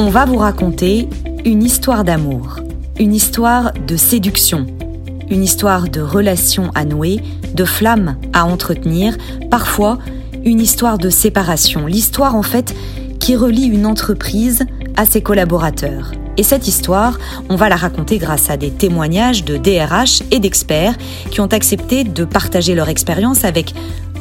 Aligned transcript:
on 0.00 0.08
va 0.08 0.24
vous 0.24 0.38
raconter 0.38 1.10
une 1.44 1.62
histoire 1.62 2.04
d'amour, 2.04 2.60
une 2.98 3.14
histoire 3.14 3.74
de 3.86 3.98
séduction, 3.98 4.66
une 5.28 5.44
histoire 5.44 5.90
de 5.90 6.00
relations 6.00 6.70
à 6.74 6.86
nouer, 6.86 7.20
de 7.52 7.66
flammes 7.66 8.16
à 8.32 8.46
entretenir, 8.46 9.18
parfois 9.50 9.98
une 10.42 10.58
histoire 10.58 10.96
de 10.96 11.10
séparation, 11.10 11.84
l'histoire 11.84 12.34
en 12.34 12.42
fait 12.42 12.74
qui 13.18 13.36
relie 13.36 13.66
une 13.66 13.84
entreprise 13.84 14.64
à 14.96 15.04
ses 15.04 15.20
collaborateurs. 15.20 16.12
Et 16.38 16.44
cette 16.44 16.66
histoire, 16.66 17.18
on 17.50 17.56
va 17.56 17.68
la 17.68 17.76
raconter 17.76 18.16
grâce 18.16 18.48
à 18.48 18.56
des 18.56 18.70
témoignages 18.70 19.44
de 19.44 19.58
DRH 19.58 20.22
et 20.30 20.38
d'experts 20.38 20.96
qui 21.30 21.42
ont 21.42 21.52
accepté 21.52 22.04
de 22.04 22.24
partager 22.24 22.74
leur 22.74 22.88
expérience 22.88 23.44
avec 23.44 23.74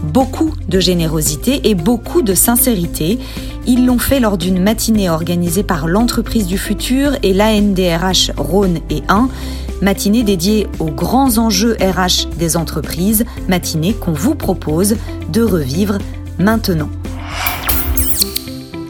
beaucoup 0.04 0.54
de 0.68 0.80
générosité 0.80 1.70
et 1.70 1.76
beaucoup 1.76 2.22
de 2.22 2.34
sincérité. 2.34 3.20
Ils 3.68 3.86
l'ont 3.86 4.00
fait 4.00 4.20
lors 4.20 4.38
d'une 4.38 4.62
matinée 4.62 5.10
organisée 5.10 5.64
par 5.64 5.88
l'entreprise 5.88 6.48
du 6.48 6.58
futur 6.58 7.14
et 7.24 7.34
l'ANDRH 7.34 8.32
Rhône 8.38 8.80
et 8.90 9.04
1, 9.10 9.30
matinée 9.82 10.24
dédiée 10.24 10.68
aux 10.80 10.92
grands 10.92 11.38
enjeux 11.38 11.78
RH 11.80 12.30
des 12.38 12.58
entreprises, 12.58 13.26
matinée 13.48 13.94
qu'on 13.94 14.14
vous 14.14 14.36
propose 14.36 14.96
de 15.32 15.42
revivre 15.42 15.98
maintenant. 16.38 16.90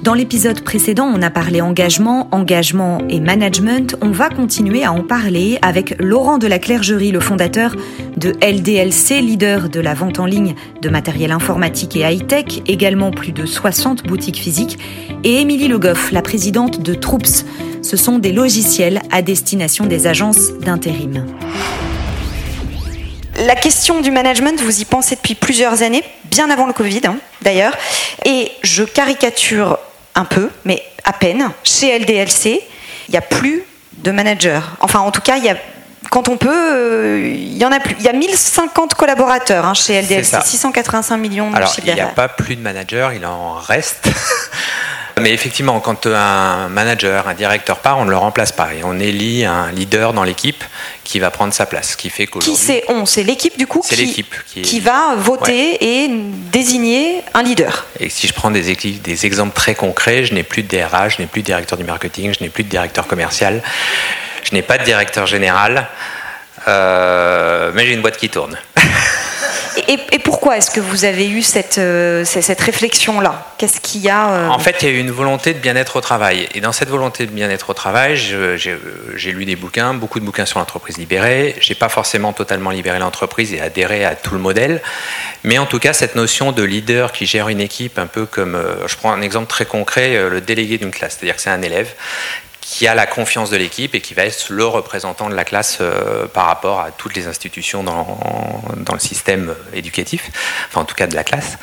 Dans 0.02 0.13
l'épisode 0.13 0.62
précédent, 0.62 1.12
on 1.13 1.21
a 1.21 1.30
parlé 1.30 1.59
engagement, 1.59 2.30
engagement 2.31 2.99
et 3.09 3.20
management. 3.20 3.98
On 4.02 4.12
va 4.12 4.30
continuer 4.30 4.85
à 4.85 4.94
en 4.94 5.02
parler 5.02 5.59
avec 5.62 5.94
Laurent 5.99 6.38
de 6.38 6.48
la 6.48 6.57
Clergerie, 6.57 7.12
le 7.12 7.20
fondateur 7.20 7.76
de 8.16 8.30
LDLC, 8.41 9.20
leader 9.20 9.67
de 9.67 9.81
la 9.81 9.93
vente 9.93 10.20
en 10.20 10.26
ligne 10.26 10.55
de 10.81 10.88
matériel 10.88 11.34
informatique 11.34 11.98
et 11.98 12.09
high-tech, 12.09 12.62
également 12.66 13.12
plus 13.12 13.34
de 13.34 13.45
60 13.45 14.04
boutiques 14.04 14.40
physiques, 14.40 14.80
et 15.26 15.41
Émilie 15.41 15.67
Le 15.67 15.77
Goff, 15.77 16.13
la 16.13 16.21
présidente 16.21 16.81
de 16.81 16.93
Troops. 16.93 17.45
Ce 17.81 17.98
sont 17.98 18.20
des 18.20 18.32
logiciels 18.32 19.01
à 19.12 19.21
destination 19.21 19.85
des 19.85 20.07
agences 20.07 20.54
d'intérim. 20.62 21.26
La 23.45 23.55
question 23.55 23.99
du 23.99 24.12
management, 24.12 24.62
vous 24.62 24.79
y 24.79 24.85
pensez 24.85 25.16
depuis 25.16 25.35
plusieurs 25.35 25.84
années, 25.84 26.04
bien 26.32 26.49
avant 26.49 26.68
le 26.68 26.73
Covid 26.73 27.01
hein, 27.05 27.18
d'ailleurs, 27.41 27.73
et 28.26 28.49
je 28.63 28.84
caricature 28.84 29.77
un 30.20 30.25
peu, 30.25 30.49
mais 30.65 30.84
à 31.03 31.13
peine. 31.13 31.49
Chez 31.63 31.98
LDLC, 31.98 32.62
il 33.07 33.12
n'y 33.12 33.17
a 33.17 33.21
plus 33.21 33.63
de 33.93 34.12
managers. 34.12 34.61
Enfin, 34.81 34.99
en 34.99 35.11
tout 35.11 35.21
cas, 35.21 35.37
il 35.37 35.45
y 35.45 35.49
a 35.49 35.55
quand 36.09 36.27
on 36.27 36.37
peut, 36.37 36.49
euh, 36.49 37.34
il 37.35 37.57
y 37.57 37.65
en 37.65 37.71
a 37.71 37.79
plus. 37.79 37.95
Il 37.99 38.05
y 38.05 38.09
a 38.09 38.13
1050 38.13 38.95
collaborateurs 38.95 39.65
hein, 39.65 39.73
chez 39.73 40.01
LDLC, 40.01 40.41
685 40.43 41.17
millions 41.17 41.51
de 41.51 41.55
Alors, 41.55 41.73
il 41.77 41.93
n'y 41.93 41.99
a 41.99 42.07
pas 42.07 42.27
plus 42.27 42.55
de 42.55 42.61
managers, 42.61 43.09
il 43.15 43.26
en 43.26 43.53
reste. 43.53 44.09
Mais 45.20 45.34
effectivement, 45.34 45.79
quand 45.79 46.05
un 46.07 46.67
manager, 46.70 47.27
un 47.27 47.34
directeur 47.34 47.79
part, 47.79 47.98
on 47.98 48.05
ne 48.05 48.09
le 48.09 48.17
remplace 48.17 48.51
pas. 48.51 48.73
Et 48.73 48.84
on 48.84 48.99
élit 48.99 49.45
un 49.45 49.71
leader 49.71 50.13
dans 50.13 50.23
l'équipe 50.23 50.63
qui 51.03 51.20
va 51.20 51.31
prendre 51.31 51.53
sa 51.53 51.65
place. 51.65 51.95
Qui 51.95 52.09
fait 52.09 52.27
Qui 52.27 52.55
c'est 52.55 52.84
on 52.87 53.05
C'est 53.05 53.23
l'équipe 53.23 53.57
du 53.57 53.67
coup 53.67 53.81
qui, 53.81 53.95
l'équipe 53.95 54.35
qui, 54.45 54.79
va 54.79 55.15
voter 55.17 56.03
et 56.03 56.09
désigner 56.51 57.23
un 57.34 57.43
leader. 57.43 57.85
Et 57.99 58.09
si 58.09 58.27
je 58.27 58.34
prends 58.34 58.51
des, 58.51 58.76
des 58.76 59.26
exemples 59.26 59.53
très 59.55 59.76
concrets, 59.76 60.26
je 60.26 60.34
n'ai 60.34 60.43
plus 60.43 60.63
de 60.63 60.67
DRH, 60.67 61.17
je 61.17 61.21
n'ai 61.21 61.27
plus 61.27 61.41
de 61.41 61.48
directeur 61.48 61.77
du 61.77 61.83
marketing, 61.83 62.33
je 62.37 62.43
n'ai 62.43 62.49
plus 62.49 62.63
de 62.63 62.70
directeur 62.70 63.07
commercial, 63.07 63.61
je 64.44 64.53
n'ai 64.53 64.61
pas 64.61 64.78
de 64.78 64.83
directeur 64.83 65.25
général, 65.25 65.88
euh, 66.67 67.72
mais 67.73 67.85
j'ai 67.85 67.94
une 67.94 68.01
boîte 68.01 68.17
qui 68.17 68.29
tourne. 68.29 68.57
Et, 69.91 70.19
pourquoi 70.19 70.57
est-ce 70.57 70.69
que 70.69 70.79
vous 70.79 71.03
avez 71.03 71.28
eu 71.28 71.41
cette, 71.41 71.79
euh, 71.79 72.23
cette 72.23 72.62
réflexion-là? 72.62 73.47
Qu'est-ce 73.57 73.81
qu'il 73.81 74.01
y 74.01 74.09
a 74.09 74.29
euh 74.29 74.47
En 74.47 74.59
fait, 74.59 74.84
il 74.84 74.88
y 74.88 74.91
a 74.91 74.94
eu 74.94 75.00
une 75.00 75.09
volonté 75.09 75.56
de 75.56 75.57
bien-être 75.57 75.95
au 75.95 76.01
travail. 76.01 76.47
Et 76.53 76.62
dans 76.62 76.72
cette 76.72 76.90
volonté 76.90 77.25
de 77.25 77.31
bien-être 77.31 77.72
au 77.72 77.73
travail, 77.73 78.16
j'ai 78.16 79.31
lu 79.31 79.45
des 79.45 79.56
bouquins, 79.56 79.95
beaucoup 79.95 80.19
de 80.19 80.25
bouquins 80.25 80.45
sur 80.45 80.59
l'entreprise 80.59 81.00
libérée. 81.00 81.56
J'ai 81.59 81.73
pas 81.73 81.89
forcément 81.89 82.33
totalement 82.33 82.69
libéré 82.69 83.00
l'entreprise 83.00 83.51
et 83.51 83.61
adhéré 83.61 84.05
à 84.05 84.13
tout 84.13 84.35
le 84.35 84.39
modèle. 84.39 84.79
Mais 85.44 85.57
en 85.57 85.66
tout 85.66 85.79
cas, 85.79 85.94
cette 85.94 86.16
notion 86.16 86.51
de 86.51 86.61
leader 86.61 87.11
qui 87.11 87.25
gère 87.25 87.50
une 87.50 87.59
équipe, 87.59 87.97
un 87.97 88.06
peu 88.06 88.27
comme, 88.27 88.53
euh, 88.53 88.88
je 88.88 88.95
prends 88.95 89.11
un 89.11 89.21
exemple 89.21 89.47
très 89.47 89.66
concret, 89.66 90.29
le 90.29 90.39
délégué 90.39 90.77
d'une 90.77 90.91
classe. 90.91 91.17
C'est-à-dire 91.17 91.35
que 91.35 91.41
c'est 91.41 91.50
un 91.50 91.63
élève 91.63 91.95
qui 92.69 92.88
a 92.88 92.94
la 92.94 93.07
confiance 93.07 93.50
de 93.50 93.57
l'équipe 93.57 93.96
et 93.96 94.00
qui 94.00 94.13
va 94.13 94.25
être 94.25 94.46
le 94.50 94.63
représentant 94.63 95.28
de 95.28 95.34
la 95.34 95.44
classe 95.44 95.80
euh, 95.81 96.28
par 96.28 96.46
rapport 96.46 96.80
à 96.80 96.91
toutes 96.91 97.16
les 97.16 97.25
institutions 97.25 97.81
dans, 97.81 98.19
dans, 98.78 98.94
le 98.94 99.00
système 99.00 99.56
éducatif, 99.74 100.30
enfin 100.68 100.81
en 100.81 100.85
tout 100.85 100.94
cas 100.94 101.07
de 101.07 101.16
la 101.16 101.24
classe. 101.24 101.57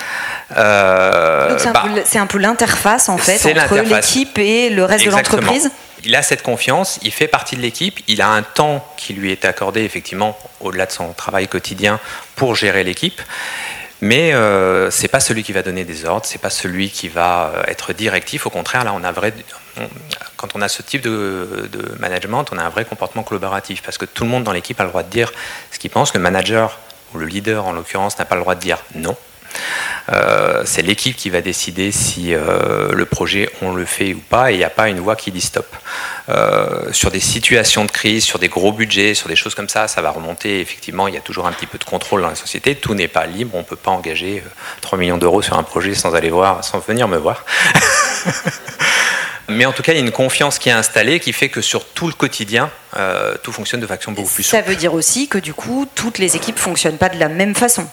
Euh, 0.56 1.56
c'est, 1.58 1.68
un, 1.68 1.72
bah, 1.72 2.26
peu 2.28 2.38
l'interface 2.38 3.08
en 3.08 3.18
fait 3.18 3.36
entre 3.56 3.76
l'équipe 3.82 4.36
et 4.38 4.68
le 4.68 4.84
reste 4.84 5.06
de 5.06 5.10
l'entreprise 5.10 5.70
il 6.04 6.14
a 6.14 6.22
cette 6.22 6.42
confiance, 6.42 6.98
il 7.02 7.12
fait 7.12 7.28
partie 7.28 7.56
de 7.56 7.62
l'équipe, 7.62 8.00
il 8.06 8.20
a 8.20 8.28
un 8.28 8.42
temps 8.42 8.86
qui 8.96 9.12
lui 9.12 9.32
est 9.32 9.44
accordé 9.44 9.82
effectivement 9.82 10.38
au-delà 10.60 10.86
de 10.86 10.92
son 10.92 11.12
travail 11.12 11.48
quotidien 11.48 11.98
pour 12.34 12.54
gérer 12.54 12.84
l'équipe. 12.84 13.20
Mais 14.02 14.34
euh, 14.34 14.90
c'est 14.90 15.08
pas 15.08 15.20
celui 15.20 15.42
qui 15.42 15.52
va 15.52 15.62
donner 15.62 15.84
des 15.84 16.04
ordres, 16.04 16.26
c'est 16.26 16.40
pas 16.40 16.50
celui 16.50 16.90
qui 16.90 17.08
va 17.08 17.52
euh, 17.54 17.62
être 17.66 17.92
directif. 17.94 18.46
Au 18.46 18.50
contraire, 18.50 18.84
là, 18.84 18.92
on 18.94 19.02
a 19.02 19.10
vrai, 19.10 19.32
quand 20.36 20.54
on 20.54 20.62
a 20.62 20.68
ce 20.68 20.82
type 20.82 21.02
de, 21.02 21.68
management, 21.98 22.44
on 22.52 22.58
a 22.58 22.62
un 22.62 22.68
vrai 22.68 22.84
comportement 22.84 23.22
collaboratif 23.22 23.82
parce 23.82 23.98
que 23.98 24.04
tout 24.04 24.24
le 24.24 24.30
monde 24.30 24.44
dans 24.44 24.52
l'équipe 24.52 24.80
a 24.80 24.84
le 24.84 24.90
droit 24.90 25.02
de 25.02 25.10
dire 25.10 25.32
ce 25.70 25.78
qu'il 25.78 25.90
pense. 25.90 26.14
Le 26.14 26.20
manager 26.20 26.78
ou 27.14 27.18
le 27.18 27.26
leader, 27.26 27.66
en 27.66 27.72
l'occurrence, 27.72 28.18
n'a 28.18 28.24
pas 28.24 28.34
le 28.34 28.42
droit 28.42 28.54
de 28.54 28.60
dire 28.60 28.78
non. 28.94 29.16
Euh, 30.12 30.62
c'est 30.64 30.82
l'équipe 30.82 31.16
qui 31.16 31.30
va 31.30 31.40
décider 31.40 31.90
si 31.90 32.32
euh, 32.32 32.92
le 32.92 33.06
projet 33.06 33.50
on 33.60 33.72
le 33.72 33.84
fait 33.84 34.14
ou 34.14 34.20
pas 34.20 34.50
et 34.50 34.54
il 34.54 34.58
n'y 34.58 34.64
a 34.64 34.70
pas 34.70 34.88
une 34.88 35.00
voix 35.00 35.16
qui 35.16 35.32
dit 35.32 35.40
stop. 35.40 35.66
Euh, 36.28 36.92
sur 36.92 37.10
des 37.10 37.20
situations 37.20 37.84
de 37.84 37.90
crise, 37.90 38.24
sur 38.24 38.38
des 38.38 38.48
gros 38.48 38.72
budgets, 38.72 39.14
sur 39.14 39.28
des 39.28 39.36
choses 39.36 39.54
comme 39.54 39.68
ça, 39.68 39.88
ça 39.88 40.02
va 40.02 40.10
remonter. 40.10 40.60
Effectivement, 40.60 41.08
il 41.08 41.14
y 41.14 41.16
a 41.16 41.20
toujours 41.20 41.46
un 41.46 41.52
petit 41.52 41.66
peu 41.66 41.78
de 41.78 41.84
contrôle 41.84 42.22
dans 42.22 42.28
la 42.28 42.34
société. 42.34 42.74
Tout 42.74 42.94
n'est 42.94 43.08
pas 43.08 43.26
libre. 43.26 43.52
On 43.54 43.58
ne 43.58 43.64
peut 43.64 43.76
pas 43.76 43.90
engager 43.90 44.42
3 44.80 44.98
millions 44.98 45.18
d'euros 45.18 45.42
sur 45.42 45.56
un 45.58 45.62
projet 45.62 45.94
sans 45.94 46.14
aller 46.14 46.30
voir, 46.30 46.64
sans 46.64 46.78
venir 46.78 47.08
me 47.08 47.16
voir. 47.16 47.44
Mais 49.48 49.64
en 49.64 49.72
tout 49.72 49.82
cas, 49.82 49.92
il 49.92 49.96
y 49.96 50.00
a 50.00 50.04
une 50.04 50.12
confiance 50.12 50.58
qui 50.58 50.68
est 50.68 50.72
installée 50.72 51.20
qui 51.20 51.32
fait 51.32 51.48
que 51.48 51.60
sur 51.60 51.84
tout 51.86 52.06
le 52.08 52.12
quotidien, 52.12 52.70
tout 53.42 53.52
fonctionne 53.52 53.80
de 53.80 53.86
façon 53.86 54.12
beaucoup 54.12 54.28
plus 54.28 54.42
Ça 54.42 54.60
veut 54.60 54.76
dire 54.76 54.94
aussi 54.94 55.28
que 55.28 55.38
du 55.38 55.54
coup, 55.54 55.86
toutes 55.94 56.18
les 56.18 56.36
équipes 56.36 56.58
fonctionnent 56.58 56.98
pas 56.98 57.08
de 57.08 57.18
la 57.18 57.28
même 57.28 57.54
façon. 57.54 57.86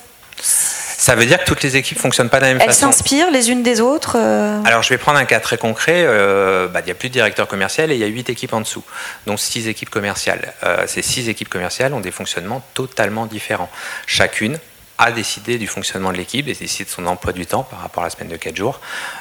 Ça 1.04 1.16
veut 1.16 1.26
dire 1.26 1.40
que 1.40 1.44
toutes 1.44 1.64
les 1.64 1.76
équipes 1.76 2.00
fonctionnent 2.00 2.30
pas 2.30 2.38
de 2.38 2.46
la 2.46 2.54
même 2.54 2.60
façon. 2.60 2.88
Elles 2.88 2.94
s'inspirent 2.94 3.30
les 3.30 3.52
unes 3.52 3.62
des 3.62 3.82
autres 3.82 4.16
euh 4.18 4.62
Alors 4.64 4.84
je 4.84 4.90
vais 4.90 4.98
prendre 4.98 5.20
un 5.20 5.26
cas 5.26 5.42
très 5.42 5.58
concret. 5.58 6.06
Euh, 6.06 6.70
bah, 6.70 6.80
il 6.80 6.86
n'y 6.86 6.92
a 6.92 6.96
plus 6.96 7.10
de 7.10 7.14
directeur 7.14 7.46
commercial 7.50 7.92
et 7.92 7.96
il 7.96 8.00
y 8.00 8.06
a 8.06 8.08
huit 8.08 8.30
équipes 8.30 8.54
en 8.54 8.62
dessous, 8.62 8.86
donc 9.28 9.38
six 9.42 9.68
équipes 9.68 9.90
commerciales. 9.90 10.54
Euh, 10.64 10.86
ces 10.88 11.02
six 11.02 11.28
équipes 11.28 11.50
commerciales 11.50 11.94
ont 11.94 12.00
des 12.00 12.12
fonctionnements 12.12 12.64
totalement 12.74 13.26
différents. 13.26 13.70
Chacune 14.08 14.60
a 14.98 15.12
décidé 15.12 15.58
du 15.58 15.68
fonctionnement 15.68 16.12
de 16.12 16.18
l'équipe, 16.18 16.48
a 16.48 16.54
décidé 16.54 16.86
de 16.86 16.90
son 16.90 17.06
emploi 17.08 17.34
du 17.34 17.46
temps 17.46 17.64
par 17.64 17.80
rapport 17.82 18.04
à 18.04 18.08
la 18.08 18.10
semaine 18.10 18.30
de 18.30 18.38
4 18.38 18.56
jours, 18.56 18.80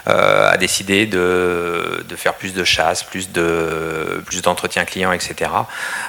euh, 0.09 0.51
a 0.51 0.57
décidé 0.57 1.07
de, 1.07 2.05
de, 2.09 2.17
faire 2.17 2.35
plus 2.35 2.55
de 2.55 2.65
chasse, 2.65 3.03
plus 3.03 3.33
de 3.33 4.23
plus 4.27 4.43
d'entretien 4.43 4.85
client, 4.85 5.13
etc. 5.13 5.51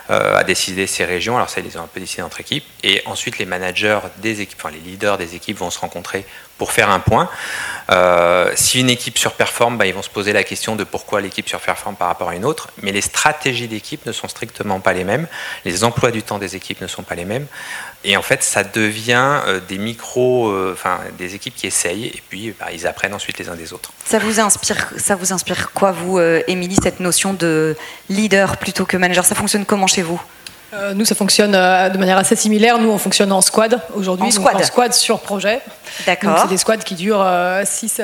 Euh, 0.10 0.38
a 0.38 0.44
décidé 0.44 0.86
ses 0.88 1.06
régions, 1.06 1.36
alors 1.36 1.50
ça 1.50 1.62
ils 1.62 1.66
les 1.66 1.78
ont 1.78 1.84
un 1.84 1.88
peu 1.88 2.00
décidé 2.00 2.22
entre 2.22 2.42
équipes, 2.42 2.66
et 2.84 3.02
ensuite 3.06 3.38
les 3.38 3.46
managers 3.46 4.00
des 4.18 4.42
équipes, 4.42 4.60
enfin 4.60 4.72
les 4.72 4.80
leaders 4.80 5.18
des 5.18 5.36
équipes 5.36 5.58
vont 5.58 5.72
se 5.72 5.80
rencontrer 5.80 6.26
pour 6.58 6.72
faire 6.72 6.90
un 6.90 7.00
point. 7.00 7.30
Euh, 7.90 8.52
si 8.56 8.80
une 8.80 8.90
équipe 8.90 9.18
surperforme, 9.18 9.78
bah, 9.78 9.86
ils 9.86 9.94
vont 9.94 10.02
se 10.02 10.10
poser 10.10 10.34
la 10.34 10.44
question 10.44 10.76
de 10.76 10.84
pourquoi 10.84 11.20
l'équipe 11.20 11.48
surperforme 11.48 11.96
par 11.96 12.08
rapport 12.08 12.30
à 12.30 12.36
une 12.36 12.46
autre. 12.46 12.70
Mais 12.82 12.92
les 12.92 13.02
stratégies 13.02 13.68
d'équipe 13.68 14.06
ne 14.06 14.12
sont 14.12 14.28
strictement 14.28 14.80
pas 14.80 14.94
les 14.94 15.04
mêmes. 15.04 15.28
Les 15.66 15.84
emplois 15.84 16.12
du 16.12 16.24
temps 16.24 16.38
des 16.38 16.56
équipes 16.56 16.82
ne 16.82 16.88
sont 16.88 17.04
pas 17.04 17.16
les 17.16 17.26
mêmes. 17.26 17.48
Et 18.06 18.18
en 18.18 18.22
fait, 18.22 18.44
ça 18.44 18.64
devient 18.64 19.42
euh, 19.48 19.60
des 19.68 19.78
micros, 19.78 20.50
euh, 20.50 20.72
enfin 20.74 21.00
des 21.18 21.36
équipes 21.36 21.56
qui 21.56 21.68
essayent 21.68 22.06
et 22.08 22.22
puis 22.30 22.54
bah, 22.60 22.68
ils 22.74 22.86
apprennent 22.86 23.14
ensuite 23.14 23.38
les 23.40 23.50
uns 23.50 23.56
des 23.56 23.74
autres. 23.74 23.92
Ça 24.06 24.20
vous 24.20 24.40
inspire, 24.40 24.92
ça 24.98 25.16
vous 25.16 25.32
inspire 25.32 25.72
quoi, 25.72 25.92
vous, 25.92 26.20
Émilie, 26.48 26.78
cette 26.82 27.00
notion 27.00 27.34
de 27.34 27.76
leader 28.10 28.58
plutôt 28.58 28.86
que 28.86 28.98
manager? 28.98 29.26
Ça 29.26 29.36
fonctionne 29.36 29.66
comment 29.66 29.88
chez 29.88 30.02
vous? 30.02 30.22
Euh, 30.74 30.94
nous, 30.94 31.06
ça 31.06 31.16
fonctionne 31.16 31.54
euh, 31.56 31.90
de 31.90 31.98
manière 31.98 32.18
assez 32.18 32.36
similaire. 32.36 32.80
Nous, 32.80 32.90
on 32.90 32.98
fonctionne 32.98 33.32
en 33.32 33.42
squad 33.42 33.80
aujourd'hui. 33.96 34.28
En 34.28 34.32
squad. 34.32 34.56
en 34.56 34.64
squad 34.64 34.94
sur 34.94 35.20
projet. 35.20 35.62
D'accord. 36.06 36.40
C'est 36.42 36.48
des 36.48 36.58
squads 36.58 36.78
qui 36.78 36.96
durent 36.96 37.22
euh, 37.22 37.62
six, 37.66 38.02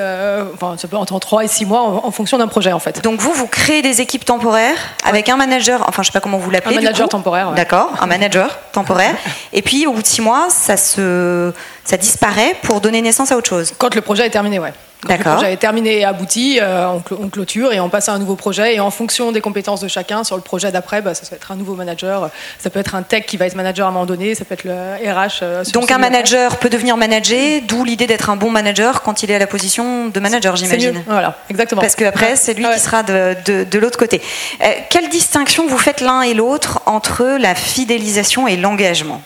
enfin, 0.54 0.76
ça 0.76 0.86
peut 0.88 0.96
entre 0.96 1.18
3 1.18 1.44
et 1.44 1.48
6 1.48 1.66
mois 1.66 1.80
en, 1.80 2.10
fonction 2.10 2.38
d'un 2.38 2.46
projet, 2.48 2.72
en 2.72 2.78
fait. 2.78 3.02
Donc, 3.02 3.18
vous, 3.20 3.32
vous 3.32 3.46
créez 3.46 3.82
des 3.82 4.00
équipes 4.00 4.24
temporaires 4.24 4.76
avec 5.04 5.28
un 5.28 5.36
manager, 5.36 5.84
enfin, 5.88 6.02
je 6.02 6.08
sais 6.08 6.12
pas 6.12 6.20
comment 6.20 6.38
vous 6.38 6.50
l'appelez. 6.50 6.76
Un 6.76 6.80
manager 6.80 7.08
temporaire. 7.08 7.52
D'accord, 7.52 7.92
un 8.00 8.06
manager 8.06 8.58
temporaire. 8.72 9.16
et 9.52 9.62
puis, 9.62 9.86
au 9.86 9.92
bout 9.92 10.02
de 10.02 10.06
6 10.06 10.22
mois, 10.22 10.46
ça 10.50 10.76
se 10.76 11.52
Ça 11.90 11.96
disparaît 11.96 12.54
pour 12.62 12.80
donner 12.80 13.02
naissance 13.02 13.32
à 13.32 13.36
autre 13.36 13.48
chose 13.48 13.72
Quand 13.76 13.96
le 13.96 14.00
projet 14.00 14.24
est 14.24 14.30
terminé, 14.30 14.60
ouais. 14.60 14.72
Quand 15.04 15.16
le 15.16 15.24
projet 15.24 15.52
est 15.54 15.56
terminé 15.56 15.98
et 15.98 16.04
abouti, 16.04 16.60
euh, 16.62 16.86
on, 17.10 17.28
clôture 17.28 17.72
et 17.72 17.80
on 17.80 17.88
passe 17.88 18.08
à 18.08 18.12
un 18.12 18.20
nouveau 18.20 18.36
projet. 18.36 18.76
Et 18.76 18.80
en 18.80 18.92
fonction 18.92 19.32
des 19.32 19.40
compétences 19.40 19.80
de 19.80 19.88
chacun, 19.88 20.22
sur 20.22 20.36
le 20.36 20.42
projet 20.42 20.70
d'après, 20.70 21.02
bah, 21.02 21.14
ça 21.14 21.22
peut 21.28 21.34
être 21.34 21.50
un 21.50 21.56
nouveau 21.56 21.74
manager, 21.74 22.30
ça 22.60 22.70
peut 22.70 22.78
être 22.78 22.94
un 22.94 23.02
tech 23.02 23.26
qui 23.26 23.36
va 23.36 23.46
être 23.46 23.56
manager 23.56 23.88
à 23.88 23.90
un 23.90 23.92
moment 23.92 24.06
donné, 24.06 24.36
ça 24.36 24.44
peut 24.44 24.54
être 24.54 24.62
le 24.62 24.72
RH. 24.72 25.42
Euh, 25.42 25.64
Donc 25.72 25.90
un 25.90 25.98
manager 25.98 26.58
peut 26.58 26.68
devenir 26.68 26.96
manager, 26.96 27.60
d'où 27.66 27.82
l'idée 27.82 28.06
d'être 28.06 28.30
un 28.30 28.36
bon 28.36 28.52
manager 28.52 29.02
quand 29.02 29.24
il 29.24 29.32
est 29.32 29.34
à 29.34 29.40
la 29.40 29.48
position 29.48 30.06
de 30.10 30.20
manager, 30.20 30.54
j'imagine. 30.54 31.02
Voilà, 31.08 31.38
exactement. 31.48 31.80
Parce 31.80 31.96
qu'après, 31.96 32.36
c'est 32.36 32.54
lui 32.54 32.66
qui 32.72 32.78
sera 32.78 33.02
de, 33.02 33.64
de, 33.64 33.78
l'autre 33.80 33.98
côté. 33.98 34.22
Euh, 34.62 34.66
quelle 34.90 35.08
distinction 35.08 35.66
vous 35.66 35.78
faites 35.78 36.02
l'un 36.02 36.22
et 36.22 36.34
l'autre 36.34 36.82
entre 36.86 37.24
la 37.40 37.56
fidélisation 37.56 38.46
et 38.46 38.56
l'engagement? 38.56 39.22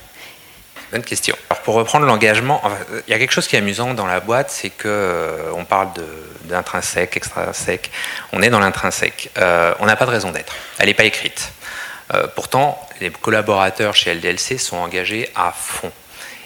Bonne 0.94 1.02
question. 1.02 1.36
Alors 1.50 1.60
pour 1.62 1.74
reprendre 1.74 2.06
l'engagement, 2.06 2.62
il 3.08 3.10
y 3.10 3.14
a 3.14 3.18
quelque 3.18 3.32
chose 3.32 3.48
qui 3.48 3.56
est 3.56 3.58
amusant 3.58 3.94
dans 3.94 4.06
la 4.06 4.20
boîte, 4.20 4.52
c'est 4.52 4.70
que 4.70 4.86
euh, 4.86 5.50
on 5.56 5.64
parle 5.64 5.88
d'intrinsèque, 6.44 7.16
extrinsèque. 7.16 7.90
On 8.32 8.40
est 8.42 8.48
dans 8.48 8.60
l'intrinsèque. 8.60 9.28
Euh, 9.36 9.74
on 9.80 9.86
n'a 9.86 9.96
pas 9.96 10.06
de 10.06 10.12
raison 10.12 10.30
d'être. 10.30 10.54
Elle 10.78 10.86
n'est 10.86 10.94
pas 10.94 11.02
écrite. 11.02 11.50
Euh, 12.14 12.28
pourtant, 12.36 12.80
les 13.00 13.10
collaborateurs 13.10 13.96
chez 13.96 14.14
LDLC 14.14 14.56
sont 14.56 14.76
engagés 14.76 15.28
à 15.34 15.50
fond. 15.50 15.90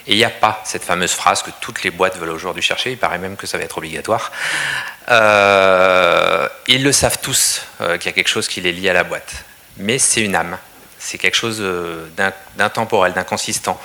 Et 0.06 0.12
il 0.12 0.16
n'y 0.16 0.24
a 0.24 0.30
pas 0.30 0.62
cette 0.64 0.82
fameuse 0.82 1.12
phrase 1.12 1.42
que 1.42 1.50
toutes 1.60 1.82
les 1.82 1.90
boîtes 1.90 2.16
veulent 2.16 2.30
aujourd'hui 2.30 2.62
chercher. 2.62 2.92
Il 2.92 2.96
paraît 2.96 3.18
même 3.18 3.36
que 3.36 3.46
ça 3.46 3.58
va 3.58 3.64
être 3.64 3.76
obligatoire. 3.76 4.32
ils 6.68 6.82
le 6.82 6.92
savent 6.92 7.18
tous 7.20 7.66
qu'il 7.78 8.06
y 8.06 8.08
a 8.08 8.12
quelque 8.12 8.28
chose 8.28 8.48
qui 8.48 8.62
les 8.62 8.72
lie 8.72 8.88
à 8.88 8.94
la 8.94 9.04
boîte. 9.04 9.44
Mais 9.76 9.98
c'est 9.98 10.22
une 10.22 10.34
âme 10.34 10.56
c'est 10.98 11.18
quelque 11.18 11.36
chose 11.36 11.58
euh, 11.60 12.08
d'intemporel, 12.56 13.12
d'inconsistant. 13.12 13.80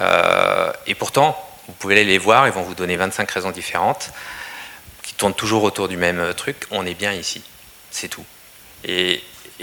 Euh, 0.00 0.72
et 0.86 0.94
pourtant, 0.94 1.36
vous 1.66 1.74
pouvez 1.74 1.94
aller 1.94 2.04
les 2.04 2.18
voir, 2.18 2.46
ils 2.46 2.52
vont 2.52 2.62
vous 2.62 2.74
donner 2.74 2.96
25 2.96 3.30
raisons 3.30 3.50
différentes, 3.50 4.10
qui 5.02 5.14
tournent 5.14 5.34
toujours 5.34 5.62
autour 5.62 5.88
du 5.88 5.96
même 5.96 6.34
truc. 6.34 6.66
On 6.70 6.86
est 6.86 6.94
bien 6.94 7.12
ici, 7.12 7.42
c'est 7.90 8.08
tout. 8.08 8.24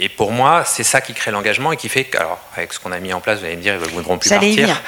Pour 0.08 0.30
moi, 0.30 0.62
c'est 0.66 0.82
ça 0.82 1.00
qui 1.00 1.14
crée 1.14 1.30
l'engagement 1.30 1.72
et 1.72 1.76
qui 1.76 1.88
fait 1.88 2.04
que, 2.04 2.18
alors, 2.18 2.38
avec 2.54 2.72
ce 2.72 2.78
qu'on 2.78 2.92
a 2.92 2.98
mis 3.00 3.14
en 3.14 3.20
place, 3.20 3.38
vous 3.38 3.46
allez 3.46 3.56
me 3.56 3.62
dire, 3.62 3.74
ils 3.74 3.80
ne 3.80 3.86
voudront 3.86 4.18
plus 4.18 4.28
J'allais 4.28 4.54
partir. 4.54 4.82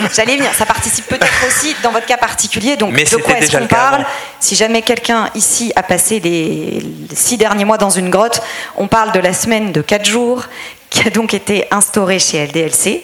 J'allais 0.14 0.36
venir. 0.36 0.50
Ça 0.54 0.64
participe 0.64 1.06
peut-être 1.06 1.46
aussi 1.46 1.76
dans 1.82 1.90
votre 1.90 2.06
cas 2.06 2.16
particulier. 2.16 2.76
Donc, 2.76 2.94
de 2.94 3.16
quoi 3.16 3.38
est-ce 3.38 3.56
qu'on 3.56 3.66
parle 3.66 4.06
Si 4.40 4.56
jamais 4.56 4.80
quelqu'un 4.80 5.28
ici 5.34 5.72
a 5.76 5.82
passé 5.82 6.20
les 6.20 6.82
six 7.12 7.36
derniers 7.36 7.66
mois 7.66 7.76
dans 7.76 7.90
une 7.90 8.08
grotte, 8.08 8.40
on 8.76 8.88
parle 8.88 9.12
de 9.12 9.20
la 9.20 9.34
semaine 9.34 9.72
de 9.72 9.82
quatre 9.82 10.06
jours 10.06 10.44
qui 10.94 11.06
a 11.06 11.10
donc 11.10 11.34
été 11.34 11.66
instauré 11.70 12.18
chez 12.18 12.46
LDLC 12.46 13.02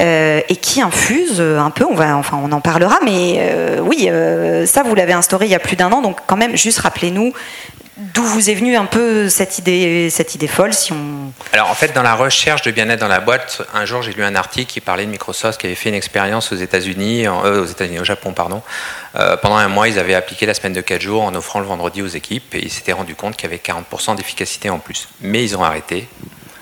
euh, 0.00 0.40
et 0.48 0.56
qui 0.56 0.82
infuse 0.82 1.40
un 1.40 1.70
peu, 1.70 1.84
on, 1.88 1.94
va, 1.94 2.16
enfin, 2.16 2.38
on 2.42 2.50
en 2.50 2.60
parlera, 2.60 2.98
mais 3.04 3.36
euh, 3.38 3.78
oui, 3.80 4.08
euh, 4.10 4.66
ça 4.66 4.82
vous 4.82 4.94
l'avez 4.96 5.12
instauré 5.12 5.46
il 5.46 5.52
y 5.52 5.54
a 5.54 5.60
plus 5.60 5.76
d'un 5.76 5.92
an, 5.92 6.02
donc 6.02 6.18
quand 6.26 6.36
même, 6.36 6.56
juste 6.56 6.80
rappelez-nous 6.80 7.32
d'où 7.98 8.22
vous 8.22 8.48
est 8.50 8.54
venue 8.54 8.76
un 8.76 8.84
peu 8.86 9.28
cette 9.28 9.58
idée, 9.58 10.08
cette 10.10 10.34
idée 10.34 10.46
folle 10.46 10.72
si 10.72 10.92
on... 10.92 11.32
Alors 11.52 11.70
en 11.70 11.74
fait, 11.74 11.92
dans 11.92 12.02
la 12.02 12.14
recherche 12.14 12.62
de 12.62 12.70
bien-être 12.70 13.00
dans 13.00 13.08
la 13.08 13.20
boîte, 13.20 13.62
un 13.74 13.84
jour 13.84 14.02
j'ai 14.02 14.12
lu 14.12 14.22
un 14.22 14.34
article 14.34 14.72
qui 14.72 14.80
parlait 14.80 15.04
de 15.04 15.10
Microsoft 15.10 15.60
qui 15.60 15.66
avait 15.66 15.74
fait 15.74 15.88
une 15.88 15.94
expérience 15.94 16.52
aux 16.52 16.56
États-Unis, 16.56 17.28
aux 17.28 17.66
États-Unis, 17.66 18.00
au 18.00 18.04
Japon, 18.04 18.32
pardon. 18.32 18.62
pendant 19.42 19.56
un 19.56 19.68
mois, 19.68 19.88
ils 19.88 19.98
avaient 19.98 20.14
appliqué 20.14 20.46
la 20.46 20.54
semaine 20.54 20.72
de 20.72 20.80
4 20.80 21.00
jours 21.00 21.22
en 21.22 21.34
offrant 21.34 21.60
le 21.60 21.66
vendredi 21.66 22.02
aux 22.02 22.06
équipes 22.06 22.54
et 22.54 22.62
ils 22.62 22.70
s'étaient 22.70 22.92
rendu 22.92 23.14
compte 23.14 23.36
qu'il 23.36 23.50
y 23.50 23.52
avait 23.52 23.62
40% 23.62 24.16
d'efficacité 24.16 24.70
en 24.70 24.78
plus. 24.78 25.08
Mais 25.20 25.42
ils 25.42 25.56
ont 25.56 25.64
arrêté 25.64 26.08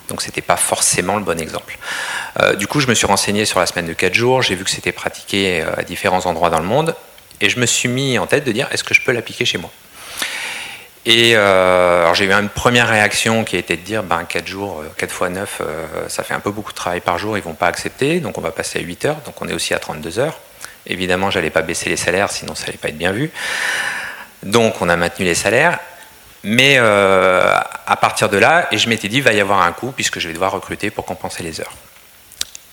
donc 0.08 0.22
ce 0.22 0.26
n'était 0.26 0.42
pas 0.42 0.56
forcément 0.56 1.16
le 1.16 1.24
bon 1.24 1.40
exemple. 1.40 1.78
Euh, 2.40 2.54
du 2.54 2.66
coup, 2.66 2.80
je 2.80 2.86
me 2.86 2.94
suis 2.94 3.06
renseigné 3.06 3.44
sur 3.44 3.60
la 3.60 3.66
semaine 3.66 3.86
de 3.86 3.92
4 3.92 4.14
jours, 4.14 4.42
j'ai 4.42 4.54
vu 4.54 4.64
que 4.64 4.70
c'était 4.70 4.92
pratiqué 4.92 5.62
euh, 5.62 5.74
à 5.76 5.82
différents 5.82 6.26
endroits 6.26 6.50
dans 6.50 6.60
le 6.60 6.66
monde, 6.66 6.94
et 7.40 7.48
je 7.48 7.58
me 7.58 7.66
suis 7.66 7.88
mis 7.88 8.18
en 8.18 8.26
tête 8.26 8.44
de 8.44 8.52
dire 8.52 8.68
est-ce 8.72 8.84
que 8.84 8.94
je 8.94 9.02
peux 9.02 9.12
l'appliquer 9.12 9.44
chez 9.44 9.58
moi? 9.58 9.70
Et 11.06 11.37
euh, 11.37 12.12
j'ai 12.14 12.26
eu 12.26 12.32
une 12.32 12.49
première 12.49 12.88
réaction 12.88 13.44
qui 13.44 13.56
été 13.56 13.76
de 13.76 13.82
dire 13.82 14.03
ben, 14.03 14.25
4 14.25 14.47
jours, 14.47 14.82
4 14.99 15.11
fois 15.11 15.29
9, 15.31 15.62
ça 16.08 16.23
fait 16.23 16.35
un 16.35 16.41
peu 16.41 16.50
beaucoup 16.50 16.73
de 16.73 16.76
travail 16.76 17.00
par 17.00 17.17
jour, 17.17 17.38
ils 17.38 17.41
ne 17.41 17.44
vont 17.44 17.55
pas 17.55 17.69
accepter, 17.69 18.20
donc 18.20 18.37
on 18.37 18.41
va 18.41 18.50
passer 18.50 18.81
à 18.81 18.82
8 18.82 19.05
heures, 19.05 19.20
donc 19.25 19.41
on 19.41 19.49
est 19.49 19.55
aussi 19.55 19.73
à 19.73 19.79
32 19.79 20.19
heures. 20.19 20.38
Évidemment, 20.87 21.31
je 21.31 21.38
n'allais 21.38 21.50
pas 21.50 21.62
baisser 21.62 21.88
les 21.88 21.97
salaires, 21.97 22.31
sinon 22.31 22.55
ça 22.55 22.67
n'allait 22.67 22.79
pas 22.79 22.88
être 22.88 22.99
bien 22.99 23.12
vu. 23.12 23.31
Donc 24.43 24.81
on 24.82 24.88
a 24.88 24.97
maintenu 24.97 25.25
les 25.25 25.35
salaires. 25.35 25.79
Mais 26.49 26.76
euh, 26.79 27.58
à 27.87 27.97
partir 27.97 28.29
de 28.29 28.37
là, 28.37 28.69
et 28.70 28.79
je 28.79 28.88
m'étais 28.88 29.08
dit, 29.08 29.17
il 29.17 29.23
va 29.23 29.32
y 29.32 29.41
avoir 29.41 29.62
un 29.62 29.73
coût 29.73 29.91
puisque 29.91 30.20
je 30.20 30.29
vais 30.29 30.35
devoir 30.35 30.53
recruter 30.53 30.91
pour 30.91 31.05
compenser 31.05 31.43
les 31.43 31.61
heures. 31.61 31.73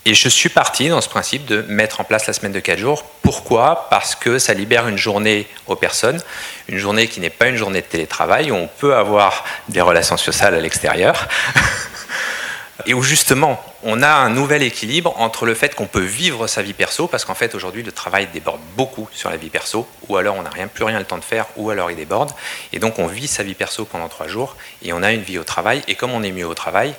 Et 0.06 0.14
je 0.14 0.28
suis 0.28 0.50
parti 0.50 0.90
dans 0.90 1.00
ce 1.00 1.08
principe 1.08 1.46
de 1.46 1.62
mettre 1.70 2.02
en 2.02 2.04
place 2.04 2.28
la 2.28 2.34
semaine 2.34 2.52
de 2.52 2.60
4 2.60 2.78
jours. 2.78 3.06
Pourquoi? 3.22 3.88
Parce 3.90 4.16
que 4.16 4.38
ça 4.38 4.54
libère 4.54 4.88
une 4.90 4.98
journée 4.98 5.48
aux 5.68 5.78
personnes, 5.78 6.22
une 6.68 6.78
journée 6.78 7.08
qui 7.08 7.22
n'est 7.22 7.30
pas 7.30 7.48
une 7.48 7.56
journée 7.56 7.80
de 7.80 7.86
télétravail, 7.86 8.52
où 8.52 8.56
on 8.56 8.68
peut 8.68 8.96
avoir 8.96 9.46
des 9.70 9.80
relations 9.80 10.18
sociales 10.18 10.56
à 10.56 10.60
l'extérieur. 10.60 11.28
et 12.86 12.94
où 12.94 13.04
justement 13.04 13.64
on 13.84 14.02
a 14.02 14.10
un 14.10 14.30
nouvel 14.30 14.64
équilibre 14.64 15.14
entre 15.20 15.46
le 15.46 15.54
fait 15.54 15.76
qu'on 15.76 15.86
peut 15.86 16.02
vivre 16.02 16.48
sa 16.48 16.62
vie 16.62 16.74
perso, 16.74 17.08
parce 17.08 17.24
qu'en 17.24 17.36
fait 17.36 17.56
aujourd'hui 17.56 17.84
le 17.84 17.92
travail 17.92 18.28
déborde 18.34 18.62
beaucoup 18.76 19.08
sur 19.14 19.30
la 19.30 19.38
vie 19.38 19.50
perso, 19.50 19.88
ou 20.08 20.18
alors 20.18 20.36
on 20.36 20.42
n'a 20.42 20.50
rien, 20.50 20.68
plus 20.68 20.84
rien 20.84 21.00
le 21.00 21.06
temps 21.06 21.18
de 21.18 21.24
faire, 21.24 21.46
ou 21.56 21.70
alors 21.70 21.92
il 21.92 21.98
déborde, 21.98 22.32
et 22.72 22.80
donc 22.80 23.00
on 23.00 23.08
vit 23.08 23.28
sa 23.28 23.44
vie 23.44 23.54
perso 23.54 23.86
pendant 23.86 24.10
trois 24.10 24.28
jours, 24.28 24.56
et 24.82 24.94
on 24.94 25.04
a 25.04 25.12
une 25.12 25.22
vie 25.22 25.38
au 25.38 25.44
travail, 25.44 25.82
et 25.88 25.96
comme 25.96 26.12
on 26.12 26.24
est 26.24 26.32
mieux 26.32 26.48
au 26.48 26.56
travail, 26.56 26.94